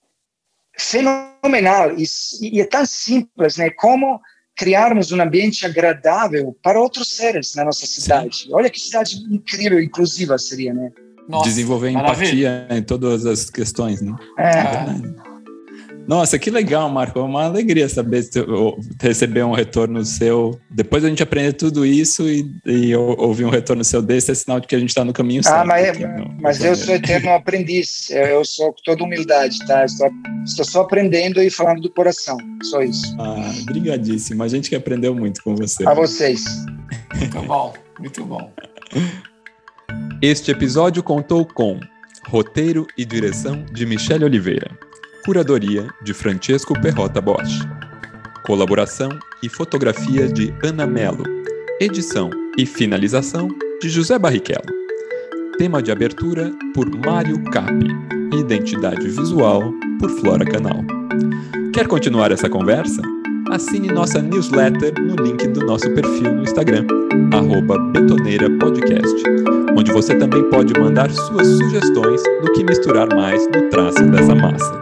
[0.78, 2.04] fenomenal e,
[2.42, 4.20] e é tão simples, né, como
[4.58, 8.40] criarmos um ambiente agradável para outros seres na nossa cidade.
[8.40, 8.50] Sim.
[8.52, 10.92] Olha que cidade incrível, inclusiva seria, né?
[11.30, 12.66] Nossa, Desenvolver maravilha.
[12.66, 14.14] empatia em todas as questões, né?
[14.38, 15.30] É.
[15.30, 15.33] é
[16.08, 17.20] nossa, que legal, Marco.
[17.20, 18.28] É uma alegria saber
[19.02, 20.60] receber um retorno seu.
[20.70, 24.60] Depois a gente aprender tudo isso e, e ouvir um retorno seu desse é sinal
[24.60, 25.60] de que a gente está no caminho ah, certo.
[25.60, 28.10] Ah, mas, no, mas no eu sou eterno aprendiz.
[28.10, 29.86] Eu sou com toda humildade, tá?
[29.86, 30.10] Estou,
[30.46, 32.38] estou só aprendendo e falando do coração.
[32.64, 33.16] Só isso.
[33.20, 34.44] Ah, brigadíssimo.
[34.44, 35.88] A gente que aprendeu muito com você.
[35.88, 36.44] A vocês.
[37.16, 38.52] Muito bom, muito bom.
[40.22, 41.80] Este episódio contou com
[42.28, 44.72] roteiro e direção de Michele Oliveira
[45.26, 47.66] Curadoria de Francesco Perrota Bosch.
[48.46, 49.08] Colaboração
[49.42, 51.24] e fotografia de Ana Melo.
[51.80, 53.48] Edição e finalização
[53.82, 54.66] de José Barrichello.
[55.58, 57.88] Tema de abertura por Mário Capi.
[58.38, 60.84] Identidade visual por Flora Canal.
[61.74, 63.02] Quer continuar essa conversa?
[63.52, 66.86] Assine nossa newsletter no link do nosso perfil no Instagram,
[67.92, 69.24] betoneirapodcast,
[69.78, 74.80] onde você também pode mandar suas sugestões do que misturar mais no traço dessa massa.